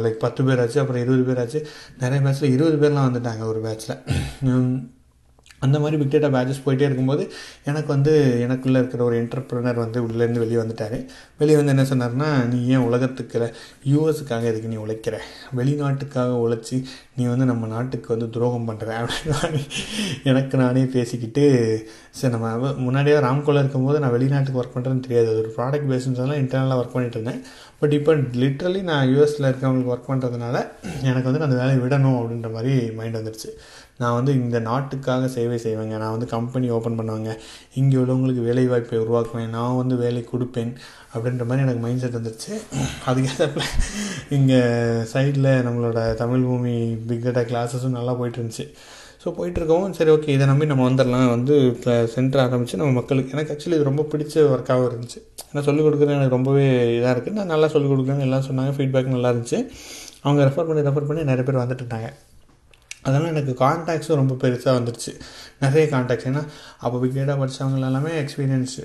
லைக் 0.04 0.18
பத்து 0.24 0.44
பேர் 0.48 0.62
ஆச்சு 0.63 0.80
அப்புறம் 0.84 1.04
இருபது 1.04 1.25
பேர் 1.28 1.42
ஆச்சு 1.44 1.60
நிறைய 2.04 2.20
பேட்ச்சில் 2.25 2.54
இருபது 2.56 2.78
பேர்லாம் 2.84 3.10
வந்துட்டாங்க 3.10 3.46
ஒரு 3.51 3.62
பேட்ச்சில் 3.66 3.98
அந்த 5.66 5.78
மாதிரி 5.84 5.98
பிக் 6.01 6.13
டேட்டா 6.13 6.30
பேஜஸ் 6.36 6.63
போயிட்டே 6.66 6.88
இருக்கும்போது 6.88 7.24
எனக்கு 7.70 7.89
வந்து 7.96 8.13
எனக்குள்ளே 8.48 8.78
இருக்கிற 8.82 9.04
ஒரு 9.04 9.16
என்டர்ப்ரனர் 9.24 9.82
வந்து 9.84 10.00
உள்ளேருந்து 10.08 10.44
வெளியே 10.44 10.60
வந்துட்டார். 10.62 10.98
வெளியே 11.42 11.58
வந்து 11.62 11.74
என்ன 11.75 11.86
சொன்னார்னா 11.92 12.30
நீ 12.54 12.60
ஏன் 12.74 12.86
உலகத்துக்கு 12.89 13.54
யூஎஸுக்காக 13.92 14.50
இதுக்கு 14.51 14.72
நீ 14.74 14.80
உழைக்கிற? 14.86 15.16
வெளிநாட்டுக்காக 15.60 16.38
உழைச்சி 16.46 16.78
நீ 17.16 17.25
வந்து 17.25 17.46
நம்ம 17.51 17.68
நாட்டுக்கு 17.68 18.10
வந்து 18.13 18.30
துரோகம் 18.36 18.68
பண்ணுற 18.70 18.94
அப்படின்னு 19.00 19.62
எனக்கு 20.32 20.58
நானே 20.58 20.84
பேசிக்கிட்டு 20.98 21.44
சரி 22.20 22.34
நம்ம 22.36 22.72
முன்னாடியே 22.86 23.18
ராம்கோவில் 23.18 23.62
இருக்கும்போது 23.63 24.00
நான் 24.04 24.16
வெளிநாட்டுக்கு 24.18 24.62
ஒர்க் 24.62 24.75
பண்ணுறேன்னு 24.75 25.06
தெரியாது. 25.08 25.28
அது 25.32 25.42
ஒரு 25.44 25.51
ப்ராடக்ட் 25.58 25.89
பேஸ்ன்றதுலாம் 25.92 26.42
இன்டர்னலாக 26.44 26.82
ஒர்க் 26.82 26.96
பண்ணிட்டு 26.96 27.20
இருந்தேன். 27.20 27.42
பட் 27.82 27.94
இப்போ 27.98 28.13
லிட்ரலி 28.44 28.82
நான் 28.92 29.10
யூஎஸில் 29.10 29.50
இருக்கவங்களுக்கு 29.50 29.94
ஒர்க் 29.96 30.10
பண்ணுறதுனால 30.12 30.56
எனக்கு 31.10 31.28
வந்து 31.32 31.46
அந்த 31.48 31.56
வேலையை 31.62 31.80
விடணும் 31.84 32.18
அப்படின்ற 32.22 32.50
மாதிரி 32.56 32.74
மைண்ட் 32.98 33.20
வந்துடுச்சு 33.20 33.51
நான் 34.01 34.15
வந்து 34.18 34.32
இந்த 34.41 34.60
நாட்டுக்காக 34.68 35.29
சேவை 35.36 35.58
செய்வேங்க. 35.65 35.96
நான் 36.03 36.13
வந்து 36.15 36.27
கம்பெனி 36.36 36.68
ஓப்பன் 36.77 36.98
பண்ணுவாங்க. 37.00 37.32
இங்கே 37.79 37.98
உள்ளவங்களுக்கு 38.01 38.44
வேலை 38.50 38.65
வாய்ப்பை 38.72 39.00
உருவாக்குவேன். 39.06 39.50
நான் 39.58 39.79
வந்து 39.82 39.98
வேலை 40.03 40.22
கொடுப்பேன் 40.32 40.72
அப்படின்ற 41.13 41.46
மாதிரி 41.50 41.65
எனக்கு 41.65 41.84
மைண்ட் 41.86 42.03
செட் 42.03 42.18
வந்துருச்சு. 42.20 42.53
அதுக்கேற்ற 43.10 43.65
இங்கே 44.38 44.62
சைடில் 45.13 45.51
நம்மளோட 45.68 46.00
தமிழ் 46.24 46.48
பூமி 46.51 46.75
பிக் 47.10 47.25
டேட்டா 47.27 47.44
கிளாஸஸும் 47.51 47.98
நல்லா 48.00 48.15
போயிட்டு 48.22 48.39
இருந்துச்சு. 48.41 48.68
ஸோ 49.24 49.29
போயிட்டுருக்கோம் 49.38 49.96
சரி 49.98 50.12
ஓகே 50.15 50.34
இதை 50.36 50.46
நம்பி 50.50 50.65
நம்ம 50.72 50.84
வந்துடலாம். 50.89 51.29
வந்து 51.34 51.56
சென்டர் 52.13 52.41
ஆரம்பித்து 52.44 52.79
நம்ம 52.82 52.94
மக்களுக்கு 53.00 53.34
எனக்கு 53.36 53.53
ஆக்சுவலி 53.53 53.77
இது 53.79 53.89
ரொம்ப 53.89 54.06
பிடிச்ச 54.12 54.36
ஒர்க்காகவும் 54.53 54.89
இருந்துச்சு. 54.89 55.20
ஏன்னா 55.50 55.63
சொல்லிக் 55.68 55.88
கொடுக்குறது 55.88 56.18
எனக்கு 56.20 56.36
ரொம்பவே 56.38 56.65
இதாக 56.98 57.13
இருக்குது 57.15 57.38
நான் 57.39 57.53
நல்லா 57.53 57.70
சொல்லிக் 57.75 57.94
கொடுக்குறேன்னு 57.94 58.27
எல்லாம் 58.29 58.48
சொன்னாங்க. 58.50 58.74
ஃபீட்பேக் 58.77 59.13
நல்லா 59.15 59.32
இருந்துச்சு. 59.34 59.60
அவங்க 60.25 60.41
ரெஃபர் 60.50 60.70
பண்ணி 60.70 60.88
ரெஃபர் 60.89 61.10
பண்ணி 61.10 61.29
நிறைய 61.32 61.46
பேர் 61.50 61.63
வந்துட்டு 61.63 61.84
இருந்தாங்க. 61.86 62.10
அதனால் 63.03 63.25
எனக்கு 63.25 63.65
கான்டாக்ட்ஸும் 63.65 64.15
ரொம்ப 64.15 64.34
பெருசாக 64.34 64.79
வந்துடுச்சு 64.79 65.12
நிறைய 65.60 65.88
கான்டாக்ட்ஸ் 65.88 66.28
ஏன்னா 66.28 66.43
அப்போ 66.80 67.00
பிக் 67.00 67.13
படித்தவங்க 67.13 67.86
எல்லாமே 67.86 68.24
எக்ஸ்பீரியன்ஸ் 68.24 68.80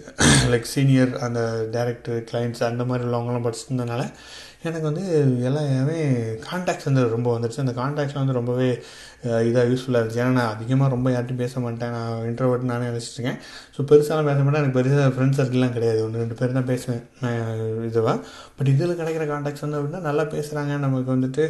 லைக் 0.50 0.62
சீனியர் 0.62 1.18
அந்த 1.18 1.40
டேரக்டர் 1.72 2.24
கிளைண்ட்ஸ் 2.30 2.62
அந்த 2.62 2.84
மாதிரி 2.84 3.08
உள்ளவங்களாம் 3.08 3.46
படிச்சிருந்தனால 3.46 4.10
எனக்கு 4.68 4.86
வந்து 4.90 5.04
எல்லாமே 5.48 5.96
கான்டாக்ட்ஸ் 6.46 6.86
வந்து 6.88 7.02
ரொம்ப 7.14 7.28
வந்துடுச்சு 7.34 7.64
அந்த 7.64 7.74
கான்டாக்ட்ஸில் 7.80 8.20
வந்து 8.22 8.36
ரொம்பவே 8.38 8.68
இதாக 9.48 9.64
யூஸ்ஃபுல்லாக 9.70 10.00
இருந்துச்சு. 10.00 10.20
ஏன்னா 10.22 10.34
நான் 10.38 10.52
அதிகமாக 10.54 10.88
ரொம்ப 10.94 11.08
யார்ட்டும் 11.14 11.40
பேச 11.42 11.60
மாட்டேன். 11.64 11.92
நான் 11.96 12.24
இன்ட்ரோவர்ட் 12.30 12.66
நானே 12.70 12.88
நினச்சிட்ருக்கேன் 12.90 13.38
ஸோ 13.74 13.86
பெருசாலாம் 13.90 14.28
பேச 14.30 14.38
மாட்டேன். 14.42 14.60
எனக்கு 14.62 14.76
பெருசாக 14.78 15.12
ஃப்ரெண்ட்ஸ் 15.14 15.38
சர்க்கிள்லாம் 15.40 15.74
கிடையாது. 15.76 16.00
ஒன்று 16.06 16.22
ரெண்டு 16.22 16.36
பேர் 16.40 16.56
தான் 16.58 16.68
பேசுவேன். 16.72 17.02
இதுவாக 17.88 18.16
பட் 18.58 18.70
இதில் 18.74 18.98
கிடைக்கிற 19.00 19.26
கான்டாக்ட்ஸ் 19.32 19.64
வந்து 19.66 19.78
அப்படின்னா 19.78 20.02
நல்லா 20.08 20.26
பேசுகிறாங்க 20.34 20.76
நமக்கு 20.86 21.10
வந்துட்டு 21.16 21.46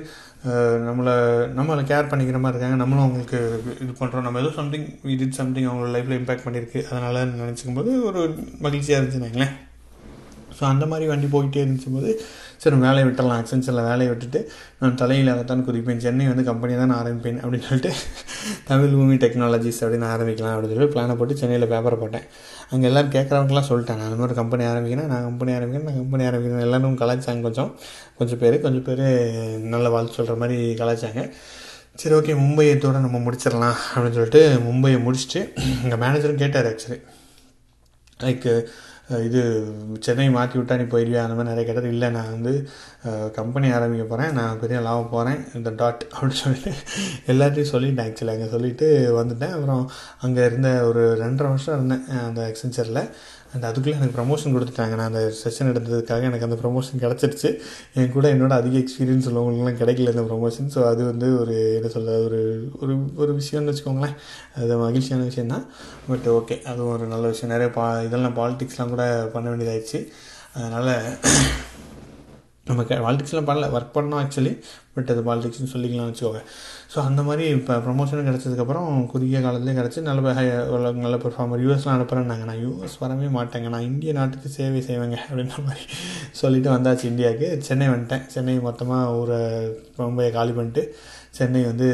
நம்மளை 0.88 1.16
நம்மளை 1.58 1.84
கேர் 1.92 2.10
பண்ணிக்கிற 2.12 2.40
மாதிரி 2.44 2.56
இருக்காங்க. 2.56 2.78
நம்மளும் 2.84 3.04
அவங்களுக்கு 3.06 3.40
இது 3.84 3.92
பண்ணுறோம் 4.00 4.26
நம்ம 4.28 4.40
ஏதோ 4.44 4.52
சம்திங் 4.60 4.88
வி 5.08 5.16
டிட் 5.22 5.38
சம்திங் 5.40 5.68
அவங்களோட 5.70 5.92
லைஃப்பில் 5.96 6.18
இம்பாக்ட் 6.20 6.46
பண்ணியிருக்கு. 6.48 6.82
அதனால் 6.90 7.20
நினச்சிக்கும் 7.42 7.78
போது 7.80 7.92
ஒரு 8.10 8.22
மகிழ்ச்சியாக 8.66 9.00
இருந்துச்சுனாங்களேன் 9.00 9.54
ஸோ 10.56 10.62
அந்த 10.72 10.84
மாதிரி 10.90 11.06
வண்டி 11.10 11.28
போயிட்டே 11.30 11.62
இருந்துச்சும் 11.62 11.96
போது 11.98 12.10
சரி 12.64 12.76
வேலையை 12.84 13.04
விட்டுடலாம் 13.06 13.40
அக்சென்சரில் 13.40 13.86
வேலையை 13.88 14.10
விட்டுட்டு 14.10 14.40
நான் 14.80 14.98
தலையில் 15.00 15.30
அதைத்தான் 15.32 15.64
குதிப்பேன். 15.68 16.02
சென்னை 16.04 16.26
வந்து 16.32 16.44
கம்பெனியை 16.50 16.78
தான் 16.82 16.94
ஆரம்பிப்பேன் 16.98 17.40
அப்படின்னு 17.42 17.66
சொல்லிட்டு 17.68 17.92
தமிழ் 18.68 18.94
பூமி 18.98 19.16
டெக்னாலஜிஸ் 19.24 19.80
அப்படின்னு 19.84 20.06
ஆரம்பிக்கலாம் 20.14 20.54
அப்படின்னு 20.54 20.76
சொல்லி 20.76 20.90
பிளானை 20.94 21.16
போட்டு 21.20 21.34
சென்னையில் 21.40 21.70
பேப்பரை 21.72 21.98
போட்டேன். 22.02 22.26
அங்கே 22.72 22.86
எல்லோரும் 22.90 23.12
கேட்குறவங்களாம் 23.16 23.68
சொல்லிட்டேன். 23.70 23.98
நான் 24.00 24.08
அந்த 24.10 24.20
மாதிரி 24.22 24.38
கம்பெனி 24.40 24.64
ஆரம்பிக்கிறேன் 24.70 25.10
நான் 25.12 25.26
கம்பெனி 25.28 25.52
ஆரம்பிக்கிறேன் 25.56 25.88
நான் 25.90 26.00
கம்பெனி 26.02 26.24
ஆரம்பிக்கிறேன். 26.30 26.64
எல்லோரும் 26.68 26.98
கலாச்சாங்க 27.02 27.44
கொஞ்சம் 27.48 27.72
கொஞ்சம் 28.20 28.40
பேர் 28.44 28.56
கொஞ்சம் 28.66 28.86
பேர் 28.88 29.04
நல்ல 29.74 29.88
வாழ்த்து 29.96 30.18
சொல்கிற 30.20 30.36
மாதிரி 30.44 30.58
கலாச்சாங்க 30.82 31.22
சரி 32.02 32.14
ஓகே 32.20 32.34
மும்பையத்தோடு 32.44 33.04
நம்ம 33.06 33.18
முடிச்சிடலாம் 33.26 33.76
அப்படின்னு 33.90 34.18
சொல்லிட்டு 34.20 34.42
மும்பையை 34.68 35.00
முடிச்சுட்டு 35.06 35.42
எங்கள் 35.84 36.02
மேனேஜரும் 36.04 36.40
கேட்டார் 36.42 36.68
ஆக்சுவலி 36.70 36.98
லைக் 38.20 38.48
இது 39.08 39.40
சென்னை 40.00 40.26
மாற்றி 40.36 40.56
விட்டா 40.58 40.76
நீ 40.80 40.84
போயிடுவியா 40.92 41.22
அந்த 41.24 41.34
மாதிரி 41.36 41.50
நிறைய 41.50 41.64
கேட்டது. 41.66 41.88
இல்லை 41.94 42.08
நான் 42.10 42.30
வந்து 42.36 42.52
கம்பெனி 43.38 43.68
ஆரம்பிக்க 43.76 44.04
போகிறேன் 44.04 44.32
நான் 44.32 44.60
பெரிய 44.62 44.78
லாபம் 44.86 45.10
போகிறேன் 45.10 45.40
இந்த 45.58 45.70
டாட் 45.80 46.04
அப்படின்னு 46.12 46.40
சொல்லிட்டு 46.42 46.72
எல்லாத்தையும் 47.32 47.72
சொல்லிட்டேன் 47.74 48.06
ஆக்சுவலி 48.06 48.34
அங்கே 48.36 48.48
சொல்லிவிட்டு 48.54 48.88
வந்துட்டேன். 49.20 49.54
அப்புறம் 49.56 49.84
அங்கே 50.20 50.44
இருந்த 50.50 50.70
ஒரு 50.90 51.04
ரெண்டரை 51.24 51.50
வருஷம் 51.54 51.76
இருந்தேன் 51.78 52.06
அந்த 52.28 52.42
எக்ஸென்ச்சரில் 52.52 53.02
அண்ட் 53.54 53.66
அதுக்குள்ளே 53.68 53.96
எனக்கு 53.98 54.16
ப்ரமோஷன் 54.18 54.54
கொடுத்துட்டாங்க. 54.54 54.94
நான் 55.00 55.10
அந்த 55.10 55.22
செஷன் 55.42 55.70
எடுத்ததுக்காக 55.72 56.28
எனக்கு 56.30 56.46
அந்த 56.48 56.58
ப்ரமோஷன் 56.62 57.02
கிடச்சிருச்சு. 57.04 57.50
என் 57.98 58.12
கூட 58.16 58.26
என்னோட 58.34 58.54
அதிக 58.60 58.76
எக்ஸ்பீரியன்ஸ் 58.84 59.28
உள்ளவங்களுக்குலாம் 59.30 59.80
கிடைக்கல 59.82 60.14
இந்த 60.14 60.24
ப்ரமோஷன் 60.30 60.70
ஸோ 60.76 60.82
அது 60.92 61.02
வந்து 61.10 61.28
ஒரு 61.42 61.56
என்ன 61.78 61.90
சொல்ல 61.96 62.16
ஒரு 62.26 62.40
ஒரு 62.82 62.96
ஒரு 63.22 63.32
விஷயம்னு 63.40 63.72
வச்சுக்கோங்களேன். 63.72 64.16
அது 64.62 64.78
மகிழ்ச்சியான 64.84 65.26
விஷயம் 65.30 65.52
தான் 65.54 65.66
பட் 66.10 66.28
ஓகே 66.38 66.58
அதுவும் 66.72 66.94
ஒரு 66.96 67.06
நல்ல 67.14 67.26
விஷயம். 67.34 67.54
நிறைய 67.54 67.70
பா 67.78 67.86
இதெல்லாம் 68.08 68.38
பாலிடிக்ஸ்லாம் 68.40 68.94
கூட 68.94 69.06
பண்ண 69.36 69.46
வேண்டியதாகிடுச்சு 69.52 70.00
அதனால் 70.56 70.92
நம்ம 72.68 72.82
பாலிடிக்ஸ்லாம் 73.06 73.48
பண்ணல 73.48 73.66
ஒர்க் 73.76 73.94
பண்ணோம் 73.96 74.20
ஆக்சுவலி 74.20 74.52
பட் 74.94 75.10
அது 75.12 75.22
பாலிடிக்ஸ்னு 75.28 75.70
சொல்லிக்கலாம் 75.72 76.08
வச்சுக்கோங்க. 76.10 76.40
ஸோ 76.92 76.98
அந்த 77.08 77.20
மாதிரி 77.26 77.44
இப்போ 77.56 77.74
ப்ரொமோஷன் 77.86 78.28
கிடச்சதுக்கப்புறம் 78.28 78.88
குறுகிய 79.12 79.38
காலத்துலேயே 79.46 79.76
கிடச்சி 79.78 80.00
நல்ல 80.08 80.32
ஹை 80.38 80.44
நல்ல 81.04 81.16
பெர்ஃபார்மர் 81.24 81.62
யூஎஸ்லாம் 81.64 81.96
அனுப்புகிறேன்னாங்க 81.96 82.46
நான் 82.50 82.62
யூஎஸ் 82.64 82.96
வரவே 83.02 83.28
மாட்டேங்க. 83.36 83.68
நான் 83.74 83.88
இந்திய 83.90 84.12
நாட்டுக்கு 84.18 84.50
சேவை 84.56 84.80
செய்வேங்க 84.88 85.18
அப்படின்ற 85.26 85.58
மாதிரி 85.66 85.84
சொல்லிவிட்டு 86.40 86.70
வந்தாச்சு 86.76 87.06
இந்தியாவுக்கு. 87.12 87.50
சென்னை 87.68 87.88
வந்துட்டேன். 87.94 88.24
சென்னை 88.36 88.56
மொத்தமாக 88.68 89.18
ஊரை 89.20 89.40
மும்பையை 89.98 90.30
காலி 90.38 90.54
பண்ணிட்டு 90.60 90.84
சென்னை 91.40 91.62
வந்து 91.70 91.88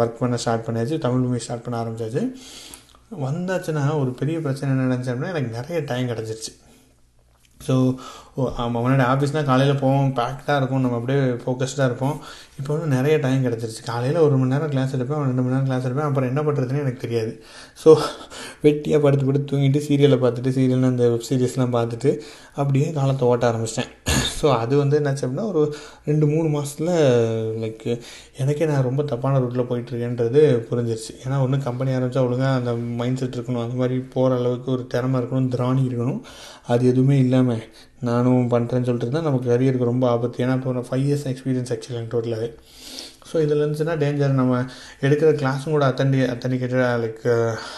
ஒர்க் 0.00 0.20
பண்ண 0.22 0.38
ஸ்டார்ட் 0.44 0.66
பண்ணியாச்சு. 0.68 1.02
தமிழ் 1.06 1.26
மூவி 1.26 1.44
ஸ்டார்ட் 1.46 1.66
பண்ண 1.66 1.82
ஆரம்பிச்சாச்சு. 1.82 2.24
வந்தாச்சுன்னா 3.26 3.84
ஒரு 4.00 4.10
பெரிய 4.22 4.38
பிரச்சனை 4.46 4.72
என்ன 4.74 4.88
நினச்சேன் 4.88 5.12
அப்படின்னா 5.14 5.34
எனக்கு 5.34 5.58
நிறைய 5.58 5.78
டைம் 5.90 6.10
கிடச்சிருச்சு. 6.14 6.52
ஸோ 7.66 7.74
ஆமாம் 8.62 8.82
முன்னாடி 8.84 9.04
ஆஃபீஸ்னால் 9.12 9.48
காலையில் 9.48 9.80
போவோம் 9.82 10.10
பேக்டாக 10.18 10.58
இருக்கும் 10.60 10.82
நம்ம 10.84 10.98
அப்படியே 10.98 11.20
ஃபோக்கஸ்டாக 11.42 11.88
இருப்போம். 11.90 12.16
இப்போ 12.58 12.70
வந்து 12.74 12.88
நிறைய 12.96 13.14
டைம் 13.24 13.44
கிடச்சிருச்சு. 13.46 13.82
காலையில் 13.90 14.18
ஒரு 14.26 14.34
மணி 14.40 14.52
நேரம் 14.54 14.72
கிளாஸ் 14.74 14.94
எடுப்பேன் 14.98 15.24
ரெண்டு 15.30 15.44
மணி 15.44 15.54
நேரம் 15.54 15.68
கிளாஸ் 15.70 15.86
எடுப்பேன். 15.88 16.08
அப்புறம் 16.10 16.30
என்ன 16.32 16.42
பண்ணுறதுன்னு 16.48 16.84
எனக்கு 16.84 17.04
தெரியாது. 17.06 17.32
ஸோ 17.82 17.90
வெட்டியாக 18.66 19.02
படுத்து 19.06 19.26
படுத்து 19.30 19.50
தூங்கிட்டு 19.52 19.82
சீரியலை 19.88 20.18
பார்த்துட்டு 20.24 20.56
சீரியல் 20.58 20.90
அந்த 20.92 21.08
வெப் 21.14 21.28
சீரிஸ்லாம் 21.30 21.76
பார்த்துட்டு 21.78 22.12
அப்படியே 22.62 22.88
காலத்தை 23.00 23.26
ஓட்ட 23.32 23.50
ஆரம்பிச்சிட்டேன். 23.50 23.92
ஸோ 24.40 24.46
அது 24.62 24.74
வந்து 24.80 24.98
என்னாச்சு 25.00 25.24
அப்படின்னா 25.24 25.46
ஒரு 25.52 25.62
ரெண்டு 26.08 26.26
மூணு 26.32 26.48
மாதத்தில் 26.54 26.92
லைக் 27.62 27.86
எனக்கே 28.42 28.68
நான் 28.70 28.86
ரொம்ப 28.88 29.02
தப்பான 29.12 29.40
ரூட்டில் 29.44 29.68
போயிட்டுருக்கேன்றது 29.70 30.42
புரிஞ்சிருச்சு. 30.70 31.14
ஏன்னா 31.24 31.38
ஒன்று 31.44 31.58
கம்பெனி 31.68 31.92
ஆரம்பித்தா 31.96 32.24
ஒழுங்காக 32.28 32.58
அந்த 32.60 32.72
மைண்ட் 33.00 33.20
செட் 33.22 33.36
இருக்கணும். 33.38 33.64
அந்த 33.66 33.78
மாதிரி 33.82 33.98
போகிற 34.16 34.38
அளவுக்கு 34.40 34.70
ஒரு 34.76 34.86
திறமை 34.94 35.20
இருக்கணும் 35.20 35.50
திராணி 35.56 35.84
இருக்கணும். 35.90 36.22
அது 36.72 36.84
எதுவுமே 36.92 37.18
இல்லாமல் 37.26 37.64
நானும் 38.08 38.50
பண்ணுறேன்னு 38.54 38.88
சொல்லிட்டு 38.88 39.08
இருந்தால் 39.08 39.28
நமக்கு 39.28 39.52
கரியருக்கு 39.52 39.92
ரொம்ப 39.92 40.06
ஆபத்து. 40.14 40.44
ஏன்னா 40.44 40.56
இப்போ 40.58 40.86
ஃபைவ் 40.90 41.06
இயர்ஸ் 41.08 41.28
எக்ஸ்பீரியன்ஸ் 41.32 41.72
ஆக்சுவலி 41.74 41.98
எனக்கு 41.98 42.14
டோட்டலாகவே 42.16 42.50
ஸோ 43.30 43.36
இதில் 43.44 43.62
இருந்துச்சுன்னா 43.62 43.94
டேஞ்சர் 44.02 44.38
நம்ம 44.38 44.58
எடுக்கிற 45.06 45.30
கிளாஸும் 45.40 45.74
கூட 45.74 45.84
அத்தன்டி 45.90 46.18
அத்தன்டிகேட்டடாக 46.34 47.00
லைக் 47.02 47.24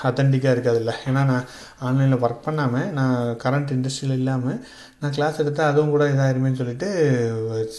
அத்தன்டிக்காக 0.09 0.53
இருக்காதுல்ல. 0.57 0.93
ஏன்னா 1.09 1.23
நான் 1.31 1.47
ஆன்லைனில் 1.87 2.23
ஒர்க் 2.25 2.45
பண்ணாமல் 2.45 2.87
நான் 2.99 3.17
கரண்ட் 3.45 3.73
இண்டஸ்ட்ரியில் 3.77 4.19
இல்லாமல் 4.21 4.61
நான் 5.03 5.15
கிளாஸ் 5.17 5.39
எடுத்தால் 5.43 5.71
அதுவும் 5.71 5.93
கூட 5.93 6.05
இதாயிருமேன்னு 6.13 6.59
சொல்லிட்டு 6.61 6.89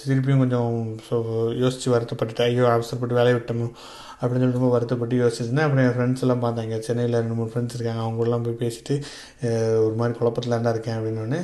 திருப்பியும் 0.06 0.42
கொஞ்சம் 0.44 0.72
ஸோ 1.08 1.16
யோசித்து 1.64 1.94
வருத்தப்பட்டுட்டு 1.96 2.44
ஐயோ 2.46 2.64
அவசரப்பட்டு 2.76 3.18
வேலையை 3.18 3.36
விட்டோமோ 3.38 3.68
அப்படின்னு 4.20 4.42
சொல்லிட்டு 4.44 4.60
ரொம்ப 4.60 4.72
வருத்தப்பட்டு 4.76 5.20
யோசிச்சிருந்தேன். 5.22 5.66
அப்புறம் 5.68 5.84
என் 5.84 5.96
ஃப்ரெண்ட்ஸ் 5.98 6.24
எல்லாம் 6.26 6.42
பார்த்தாங்க. 6.46 6.80
சென்னையில் 6.88 7.20
ரெண்டு 7.20 7.38
மூணு 7.40 7.52
ஃப்ரெண்ட்ஸ் 7.54 7.78
இருக்காங்க. 7.78 8.02
அவங்க 8.06 8.40
போய் 8.48 8.62
பேசிட்டு 8.64 8.96
ஒரு 9.86 9.96
மாதிரி 10.00 10.18
குழப்பத்தில் 10.20 10.58
தான் 10.58 10.74
இருக்கேன் 10.76 10.98
அப்படின்னு 10.98 11.42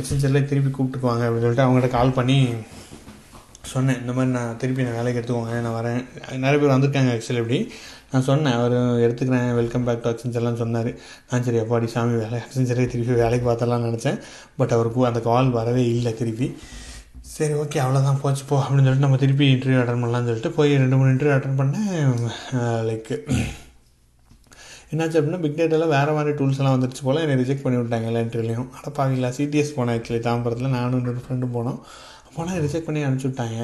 அக்சென்ச்சரில் 0.00 0.48
திருப்பி 0.52 0.72
கூப்பிட்டுக்குவாங்க 0.78 1.24
அப்படின்னு 1.28 1.46
சொல்லிட்டு 1.46 1.66
அவங்கள்ட்ட 1.66 1.92
கால் 1.98 2.16
பண்ணி 2.18 2.38
சொன்னேன். 3.74 3.98
இந்த 4.02 4.12
மாதிரி 4.16 4.34
நான் 4.36 4.58
திருப்பி 4.60 4.86
நான் 4.88 4.98
வேலைக்கு 5.00 5.18
எடுத்துக்கோங்க. 5.20 5.56
நான் 5.66 5.78
வரேன். 5.80 6.00
நிறைய 6.44 6.58
பேர் 6.60 6.74
வந்திருக்காங்க 6.76 7.10
ஆக்சுவலி 7.16 7.42
இப்படி. 7.44 7.60
நான் 8.12 8.24
சொன்னேன் 8.28 8.54
அவர் 8.58 8.72
எடுத்துக்கிறேன் 9.04 9.50
வெல்கம் 9.58 9.84
பேக் 9.86 10.00
டு 10.04 10.08
அக்சென்சர்லாம் 10.10 10.60
சொன்னார். 10.60 10.88
நான் 11.30 11.44
சரி 11.46 11.58
எப்பாடி 11.58 11.88
சாமி 11.92 12.14
வேலை 12.22 12.38
அக்சென்சரே 12.44 12.84
திருப்பி 12.92 13.14
வேலைக்கு 13.20 13.44
பார்த்தலாம் 13.48 13.84
நினச்சேன். 13.86 14.18
பட் 14.58 14.72
அவருக்கு 14.76 15.04
அந்த 15.08 15.20
கால் 15.26 15.50
வரவே 15.58 15.82
இல்லை 15.90 16.12
திருப்பி. 16.20 16.48
சரி 17.34 17.54
ஓகே 17.62 17.80
அவ்வளோதான் 17.82 18.18
போச்சு 18.22 18.44
போ 18.48 18.56
அப்படின்னு 18.62 18.86
சொல்லிட்டு 18.86 19.06
நம்ம 19.06 19.18
திருப்பி 19.24 19.46
இன்டர்வியூ 19.54 19.80
அட்டன் 19.82 20.02
பண்ணலாம்னு 20.04 20.30
சொல்லிட்டு 20.30 20.52
போய் 20.58 20.72
ரெண்டு 20.82 20.98
மூணு 21.00 21.12
இன்டர்வியூ 21.14 21.34
அட்டன் 21.36 21.60
பண்ணேன். 21.60 21.86
லைக் 22.88 23.12
என்னாச்சு 24.92 25.18
அப்படின்னா 25.20 25.40
பிக் 25.44 25.56
டேட்டாவில் 25.60 25.94
வேறு 25.94 26.16
மாதிரி 26.18 26.34
டூல்ஸ் 26.40 26.60
எல்லாம் 26.60 26.76
வந்துருச்சு 26.76 27.06
போல் 27.08 27.22
என்னை 27.24 27.38
ரிஜெக்ட் 27.42 27.64
பண்ணி 27.66 27.80
விட்டாங்க 27.80 28.10
எல்லா 28.10 28.24
இன்டர்வியூலையும் 28.26 28.68
அட 28.78 28.90
பார்க்கலாம் 28.98 29.36
சிடிஎஸ் 29.38 29.72
போனேன் 29.78 29.96
ஆக்சுவலி 29.98 30.22
தாம்பரத்தில். 30.28 30.74
நானும் 30.78 30.98
இன்னொரு 31.00 31.22
ஃப்ரெண்டும் 31.26 31.54
போனோம். 31.58 31.78
போனால் 32.34 32.60
ரிஜெக்ட் 32.66 32.88
பண்ணி 32.88 33.06
அனுப்பிச்சி 33.06 33.30
விட்டாங்க. 33.30 33.60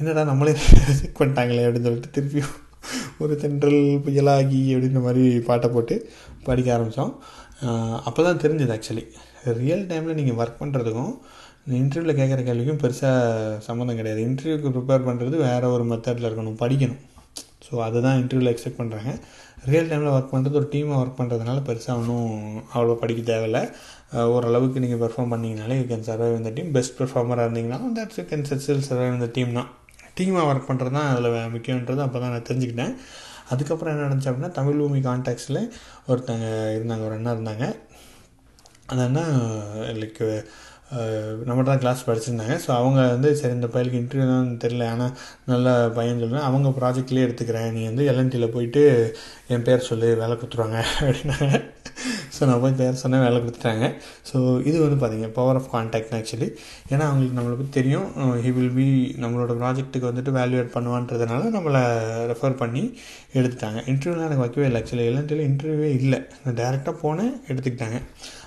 என்னடா 0.00 0.24
நம்மளே 0.32 0.56
ரிஜெக்ட் 0.90 1.18
பண்ணிட்டாங்களே 1.20 1.66
அப்படின்னு 1.68 1.88
சொல்லிட்டு 1.90 2.14
திருப்பியும் 2.16 2.56
ஒரு 3.24 3.34
தென்றல் 3.42 3.82
புயலாகி 4.04 4.62
அப்படின்ற 4.74 5.00
மாதிரி 5.06 5.24
பாட்டை 5.48 5.68
போட்டு 5.74 5.96
படிக்க 6.48 6.70
ஆரம்பித்தோம் 6.76 7.12
அப்போ 8.08 8.20
தான் 8.28 8.42
தெரிஞ்சது 8.44 8.74
ஆக்சுவலி 8.76 9.04
ரியல் 9.60 9.86
டைமில் 9.90 10.18
நீங்கள் 10.20 10.38
ஒர்க் 10.40 10.60
பண்ணுறதுக்கும் 10.62 11.12
இன்டர்வியூவில் 11.80 12.18
கேட்குற 12.18 12.40
கேள்விக்கும் 12.46 12.80
பெருசாக 12.82 13.58
சம்மந்தம் 13.66 13.98
கிடையாது. 13.98 14.20
இன்டர்வியூக்கு 14.28 14.72
ப்ரிப்பேர் 14.76 15.06
பண்ணுறது 15.08 15.36
வேறு 15.46 15.66
ஒரு 15.74 15.84
மெத்தடில் 15.90 16.26
இருக்கணும் 16.28 16.60
படிக்கணும். 16.62 17.00
ஸோ 17.66 17.74
அதை 17.86 17.98
தான் 18.06 18.18
இன்டர்வியூவில் 18.20 18.52
எக்ஸ்பெக்ட் 18.52 18.80
பண்ணுறாங்க 18.80 19.10
ரியல் 19.72 19.90
டைமில் 19.90 20.14
ஒர்க் 20.16 20.32
பண்ணுறது 20.34 20.58
ஒரு 20.60 20.68
டீமாக 20.74 21.00
ஒர்க் 21.02 21.18
பண்ணுறதுனால 21.18 21.58
பெருசாக 21.68 21.98
ஒன்றும் 22.00 22.30
அவ்வளோ 22.74 22.96
படிக்க 23.02 23.22
தேவையில்லை. 23.32 23.62
ஓரளவுக்கு 24.34 24.82
நீங்கள் 24.84 25.02
பெர்ஃபார்ம் 25.02 25.32
பண்ணிங்கனாலே 25.34 25.76
யூ 25.80 25.84
கேன் 25.92 26.06
சர்வைவ் 26.08 26.38
இந்த 26.40 26.52
டீம் 26.56 26.72
பெஸ்ட் 26.78 26.96
பெர்ஃபார்மராக 27.00 27.46
இருந்தீங்கன்னா 27.46 27.80
that's 27.98 28.18
you 28.20 28.24
can 28.32 28.48
sell 28.68 28.86
survive 28.88 29.16
இந்த 29.18 29.30
டீம் 29.36 29.52
தான். 29.58 29.70
டீமாக 30.20 30.48
ஒர்க் 30.50 30.70
பண்ணுறது 30.70 30.96
தான் 30.98 31.10
அதில் 31.12 31.50
முக்கியன்றது 31.56 32.02
அப்போ 32.06 32.18
தான் 32.24 32.34
நான் 32.34 32.48
தெரிஞ்சுக்கிட்டேன். 32.50 32.94
அதுக்கப்புறம் 33.52 33.92
என்ன 33.92 34.06
நடந்துச்சு 34.06 34.30
அப்படின்னா 34.30 34.50
தமிழ் 34.58 34.80
பூமி 34.80 34.98
கான்டாக்ட்ஸில் 35.06 35.60
ஒருத்தங்க 36.10 36.46
இருந்தாங்க 36.76 37.04
ஒரு 37.08 37.16
அண்ணா 37.18 37.32
இருந்தாங்க. 37.36 37.66
அந்த 38.90 39.02
அண்ணா 39.08 39.24
லைக் 40.00 40.22
நம்மகிட்ட 41.48 41.68
தான் 41.70 41.82
கிளாஸ் 41.82 42.06
படிச்சிருந்தாங்க. 42.06 42.54
ஸோ 42.64 42.70
அவங்க 42.78 43.00
வந்து 43.14 43.28
சரி 43.40 43.54
இந்த 43.58 43.68
பையலுக்கு 43.74 44.00
இன்டர்வியூ 44.02 44.26
தான் 44.32 44.48
தெரில 44.64 44.86
ஆனால் 44.94 45.12
நல்ல 45.52 45.66
பையன் 45.98 46.22
சொல்லுவேன் 46.22 46.46
அவங்க 46.48 46.68
ப்ராஜெக்ட்லேயே 46.78 47.26
எடுத்துக்கிறேன். 47.26 47.68
நீ 47.76 47.82
வந்து 47.90 48.04
எல்என்டியில் 48.12 48.54
போயிட்டு 48.56 48.82
என் 49.54 49.66
பேர் 49.68 49.88
சொல்லி 49.90 50.08
வேலை 50.22 50.34
கொடுத்துருவாங்க. 50.40 50.80
அப்படின்னாங்க. 51.00 51.58
ஸோ 52.34 52.46
நான் 52.48 52.60
போய் 52.62 52.76
பேர் 52.80 53.00
சொன்னேன் 53.02 53.22
வேலை 53.24 53.38
கொடுத்துட்டாங்க. 53.38 53.86
ஸோ 54.28 54.36
இது 54.68 54.76
வந்து 54.84 54.98
பார்த்தீங்க 55.02 55.28
பவர் 55.38 55.58
ஆஃப் 55.60 55.70
கான்டாக்ட் 55.74 56.14
ஆக்சுவலி 56.18 56.48
ஏன்னா 56.92 57.04
அவங்களுக்கு 57.08 57.38
நம்மளை 57.38 57.56
பற்றி 57.60 57.72
தெரியும். 57.78 58.06
ஹி 58.44 58.50
வில் 58.58 58.74
பி 58.78 58.86
நம்மளோட 59.24 59.54
ப்ராஜெக்ட்டுக்கு 59.62 60.10
வந்துட்டு 60.10 60.32
வேல்யூவேட் 60.38 60.74
பண்ணுவான்றதுனால 60.76 61.50
நம்மளை 61.56 61.82
ரெஃபர் 62.32 62.60
பண்ணி 62.62 62.84
எடுத்துட்டாங்க. 63.38 63.80
இன்டர்வியூலாம் 63.92 64.28
எனக்கு 64.30 64.44
வைக்கவே 64.44 64.68
இல்லை. 64.70 64.80
ஆக்சுவலி 64.82 65.06
எல்என்டியில் 65.10 65.46
இன்டர்வியூவே 65.50 65.90
இல்லை. 66.00 66.20
நான் 66.44 66.58
டேரெக்டாக 66.62 66.96
போனேன் 67.04 67.34
எடுத்துக்கிட்டாங்க. 67.50 68.00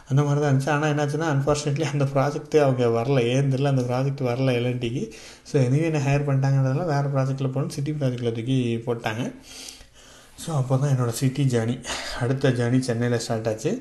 அந்த 0.09 0.21
மாதிரி 0.25 0.39
தான் 0.41 0.51
இருந்துச்சு. 0.51 0.71
ஆனால் 0.75 0.91
என்னாச்சுன்னா 0.93 1.27
அன்ஃபார்ச்சுனேட்லி 1.33 1.85
அந்த 1.93 2.05
ப்ராஜெக்ட்டு 2.15 2.57
அவங்க 2.65 2.87
வரல. 2.99 3.19
ஏன் 3.33 3.51
தெரியல 3.53 3.73
அந்த 3.75 3.85
ப்ராஜெக்ட் 3.91 4.23
வரல 4.29 4.55
எல்என்டிக்கு 4.59 5.03
ஸோ 5.49 5.55
எனவே 5.65 5.85
என்ன 5.91 6.01
ஹையர் 6.07 6.27
பண்ணிட்டாங்கன்றதுனால 6.29 6.87
வேறு 6.93 7.13
ப்ராஜெக்ட்டில் 7.15 7.53
போகணும். 7.53 7.75
சிட்டி 7.77 7.93
ப்ராஜெக்டில் 8.01 8.35
தூக்கி 8.39 8.57
போட்டாங்க. 8.87 9.23
ஸோ 10.43 10.49
அப்போ 10.59 10.73
தான் 10.81 10.91
என்னோடய 10.93 11.15
சிட்டி 11.19 11.43
ஜேர்னி 11.51 11.75
அடுத்த 12.23 12.49
ஜேர்னி 12.59 12.79
சென்னையில் 12.87 13.21
ஸ்டார்ட் 13.25 13.49
ஆச்சு. 13.51 13.71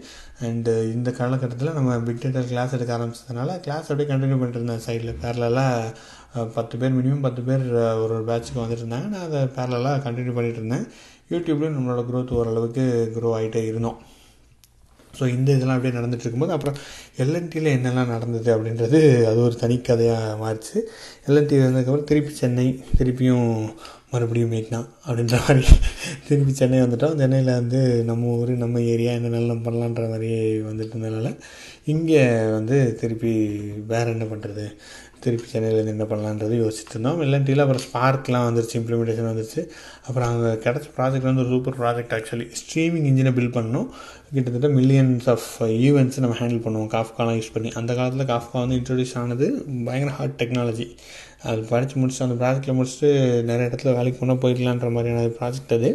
அண்டு 0.47 0.73
இந்த 0.95 1.11
காலகட்டத்தில் 1.19 1.77
நம்ம 1.79 1.97
பிக் 2.07 2.21
டேட்டர் 2.25 2.49
கிளாஸ் 2.51 2.75
எடுக்க 2.77 2.93
ஆரம்பிச்சதுனால 2.97 3.57
கிளாஸ் 3.67 3.89
அப்படியே 3.91 4.09
கண்டினியூ 4.11 4.37
பண்ணிட்டு 4.41 4.61
இருந்தேன் 4.61 4.85
சைடில் 4.87 5.21
பேரலாக 5.23 6.45
பத்து 6.57 6.75
பேர் 6.81 6.97
மினிமம் 6.99 7.25
பத்து 7.27 7.41
பேர் 7.49 7.65
ஒரு 8.03 8.13
ஒரு 8.17 8.25
பேட்சுக்கு 8.31 8.63
வந்துட்டு 8.63 8.85
இருந்தாங்க 8.85 9.09
நான் 9.15 9.27
அதை 9.29 9.41
பேரலாக 9.59 10.03
கண்டினியூ 10.07 10.35
பண்ணிகிட்டு 10.39 10.63
இருந்தேன். 10.63 10.87
யூடியூப்லேயும் 11.33 11.77
நம்மளோட 11.79 12.03
க்ரோத் 12.11 12.37
ஓரளவுக்கு 12.39 12.85
க்ரோ 13.17 13.31
ஆகிட்டே 13.39 13.63
இருந்தோம். 13.71 13.99
ஸோ 15.19 15.23
இந்த 15.37 15.49
இதெல்லாம் 15.57 15.79
அப்படியே 15.79 15.95
நடந்துகிட்டு 15.99 16.27
இருக்கும்போது 16.27 16.55
அப்புறம் 16.57 16.77
எல்என்டியில் 17.23 17.75
என்னெல்லாம் 17.77 18.13
நடந்தது 18.15 18.51
அப்படின்றது 18.55 19.01
அது 19.31 19.41
ஒரு 19.47 19.57
தனி 19.57 19.77
கதையாக 19.81 20.37
மாறிச்சு. 20.45 20.77
எல்என்டி 21.29 21.57
வந்ததுக்கப்புறம் 21.65 22.09
திருப்பி 22.11 22.33
சென்னை 22.43 22.67
திருப்பியும் 22.99 23.51
மறுபடியும் 24.13 24.53
மீட்னா 24.55 24.81
அப்படின்ற 25.07 25.37
மாதிரி. 25.45 25.63
திருப்பி 26.29 26.53
சென்னை 26.53 26.81
வந்துட்டோம். 26.83 27.19
சென்னையில் 27.21 27.59
வந்து 27.61 27.81
நம்ம 28.11 28.33
ஊர் 28.39 28.53
நம்ம 28.65 28.81
ஏரியா 28.95 29.13
என்னென்ன 29.19 29.57
பண்ணலான்ற 29.69 30.05
மாதிரி 30.11 30.31
வந்துட்டு 30.71 30.95
இருந்ததுனால 30.95 31.31
இங்கே 31.93 32.25
வந்து 32.57 32.77
திருப்பி 33.01 33.33
வேறு 33.93 34.11
என்ன 34.11 34.25
பண்ணுறது 34.25 34.67
திருப்பி 35.25 35.47
சென்னையிலேருந்து 35.53 35.93
என்ன 35.95 36.05
பண்ணலான்றது 36.11 36.55
யோசிச்சுட்டு 36.63 36.95
இருந்தோம். 36.95 37.21
எல்என்டியில் 37.25 37.63
அப்புறம் 37.65 37.85
ஸ்பார்க்லாம் 37.87 38.47
வந்துருச்சு 38.49 38.77
இம்ப்ளிமெண்டேஷன் 38.81 39.29
வந்துருச்சு. 39.31 39.63
அப்புறம் 40.09 40.29
அங்கே 40.33 40.51
கிடச்ச 40.65 40.89
ப்ராஜெக்ட் 40.99 41.29
வந்து 41.29 41.43
ஒரு 41.45 41.51
சூப்பர் 41.55 41.79
ப்ராஜெக்ட் 41.83 42.15
ஆக்சுவலி 42.19 42.47
ஸ்ட்ரீமிங் 42.61 43.07
இன்ஜினை 43.11 43.33
பில்ட் 43.39 43.57
பண்ணோம் 43.59 43.89
கிட்டத்தட்ட 44.35 44.69
மில்லியன்ஸ் 44.79 45.29
ஆஃப் 45.35 45.49
ஈவெண்ட்ஸ் 45.87 46.23
நம்ம 46.25 46.37
ஹேண்டில் 46.43 46.65
பண்ணுவோம். 46.67 46.91
காஃப்காலாம் 46.97 47.37
யூஸ் 47.39 47.53
பண்ணி. 47.57 47.73
அந்த 47.81 47.95
காலத்தில் 47.99 48.31
காஃப்கா 48.35 48.59
வந்து 48.65 48.79
இன்ட்ரடியூஸ் 48.81 49.17
ஆனது 49.23 49.49
பயங்கர 49.89 50.15
ஹார்ட் 50.19 50.39
டெக்னாலஜி 50.43 50.89
அது 51.51 51.63
படித்து 51.73 51.95
முடிச்சுட்டு 52.01 52.27
அந்த 52.29 52.39
ப்ராஜெக்டில் 52.43 52.79
முடிச்சுட்டு 52.79 53.11
நிறைய 53.51 53.69
இடத்துல 53.71 53.93
வேலைக்கு 53.99 54.19
போனால் 54.21 54.43
போயிடலான்ற 54.45 54.91
மாதிரியான 54.97 55.31
ப்ராஜெக்ட் 55.41 55.77
அது. 55.79 55.91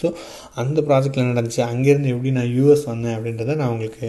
ஸோ 0.00 0.08
அந்த 0.54 0.80
ப்ராஜெக்டில் 0.88 1.30
நடந்துச்சு? 1.32 1.62
அங்கேருந்து 1.72 2.12
எப்படி 2.14 2.30
நான் 2.30 2.52
யூஎஸ் 2.56 2.84
வந்தேன் 2.92 3.16
அப்படின்றத 3.16 3.56
நான் 3.60 3.72
உங்களுக்கு 3.74 4.08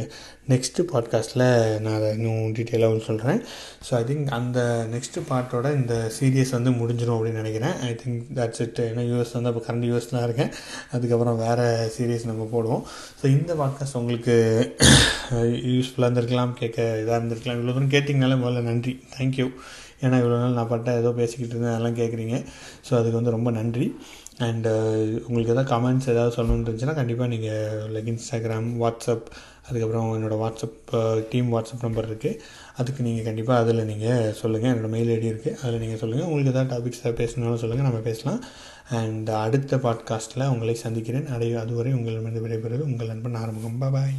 நெக்ஸ்ட்டு 0.51 0.85
பாட்காஸ்ட்டில் 0.91 1.43
நான் 1.83 1.95
அதை 1.99 2.09
இன்னும் 2.17 2.51
டீட்டெயிலாக 2.57 2.99
சொல்கிறேன் 3.07 3.39
ஸோ 3.85 3.91
ஐ 3.99 4.03
திங்க் 4.09 4.27
அந்த 4.39 4.59
நெக்ஸ்ட்டு 4.93 5.23
பார்ட்டோட 5.29 5.67
இந்த 5.79 5.95
சீரியஸ் 6.17 6.55
வந்து 6.57 6.71
முடிஞ்சிடும் 6.79 7.15
அப்படின்னு 7.17 7.41
நினைக்கிறேன். 7.43 7.75
ஐ 7.89 7.91
திங்க் 8.01 8.21
தட்ஸ் 8.39 8.61
இட் 8.65 8.81
ஏன்னா 8.89 9.05
யூஎஸ் 9.11 9.33
வந்து 9.37 9.51
அப்போ 9.51 9.63
கரண்ட் 9.67 9.87
யூஎஸ்லாம் 9.89 10.25
இருக்கேன். 10.27 10.51
அதுக்கப்புறம் 10.91 11.39
வேறு 11.45 11.67
சீரியஸ் 11.97 12.29
நம்ம 12.31 12.47
போடுவோம். 12.53 12.83
ஸோ 13.21 13.25
இந்த 13.37 13.53
பாட்காஸ்ட் 13.53 13.99
உங்களுக்கு 14.01 14.35
யூஸ்ஃபுல்லாக 15.75 16.07
இருந்திருக்கலாம் 16.07 16.53
கேட்க 16.61 16.81
இதாக 17.03 17.17
இருந்திருக்கலாம். 17.19 17.57
இவ்வளோ 17.59 17.73
தூரம் 17.73 17.93
கேட்டிங்கனாலே 17.95 18.37
முதல்ல 18.43 18.61
நன்றி. 18.71 18.93
தேங்க்யூ 19.17 19.47
ஏன்னா 20.01 20.17
இவ்வளோ 20.21 20.37
நாள் 20.41 20.57
நான் 20.59 20.71
பட்ட 20.71 20.93
ஏதோ 21.01 21.11
பேசிக்கிட்டு 21.19 21.53
இருந்தேன் 21.53 21.73
அதெல்லாம் 21.73 21.99
கேட்குறீங்க 21.99 22.35
ஸோ 22.87 22.93
அதுக்கு 22.99 23.19
வந்து 23.19 23.35
ரொம்ப 23.37 23.51
நன்றி. 23.59 23.87
அண்டு 24.45 24.69
uh, 24.69 25.03
உங்களுக்கு 25.27 25.53
எதாவது 25.53 25.69
கமெண்ட்ஸ் 25.73 26.09
ஏதாவது 26.13 26.35
சொல்லணுன்னு 26.37 26.65
இருந்துச்சுன்னா 26.65 26.95
கண்டிப்பாக 26.99 27.29
நீங்கள் 27.33 27.85
லைக் 27.93 28.09
இன்ஸ்டாகிராம் 28.13 28.67
வாட்ஸ்அப் 28.81 29.27
அதுக்கப்புறம் 29.67 30.09
என்னோடய 30.15 30.39
வாட்ஸ்அப் 30.41 30.91
டீம் 31.31 31.53
வாட்ஸ்அப் 31.53 31.85
நம்பர் 31.87 32.09
இருக்குது 32.09 32.41
அதுக்கு 32.75 33.07
நீங்கள் 33.07 33.27
கண்டிப்பாக 33.29 33.63
அதில் 33.63 33.87
நீங்கள் 33.91 34.35
சொல்லுங்கள் 34.41 34.71
என்னோடய 34.73 34.93
மெயில் 34.97 35.13
ஐடி 35.15 35.31
இருக்குது 35.33 35.57
அதில் 35.61 35.81
நீங்கள் 35.85 36.03
சொல்லுங்கள் 36.03 36.29
உங்களுக்கு 36.29 36.53
எதாவது 36.53 36.73
டாபிக்ஸ் 36.75 37.01
ஏதாவது 37.01 37.19
பேசணும்னாலும் 37.23 37.63
சொல்லுங்கள் 37.63 37.89
நம்ம 37.89 38.05
பேசலாம். 38.11 38.41
அண்ட் 38.99 39.29
அடுத்த 39.45 39.77
பாட்காஸ்ட்டில் 39.87 40.49
உங்களை 40.53 40.77
சந்திக்கிறேன். 40.85 41.27
அடைய 41.37 41.59
அதுவரை 41.65 41.93
உங்களிடமிருந்து 41.99 42.45
விடைபெறுவது 42.47 42.89
உங்கள் 42.91 43.13
நண்பன் 43.13 43.41
ஆரம்பம் 43.43 43.83
பாய் 43.83 44.17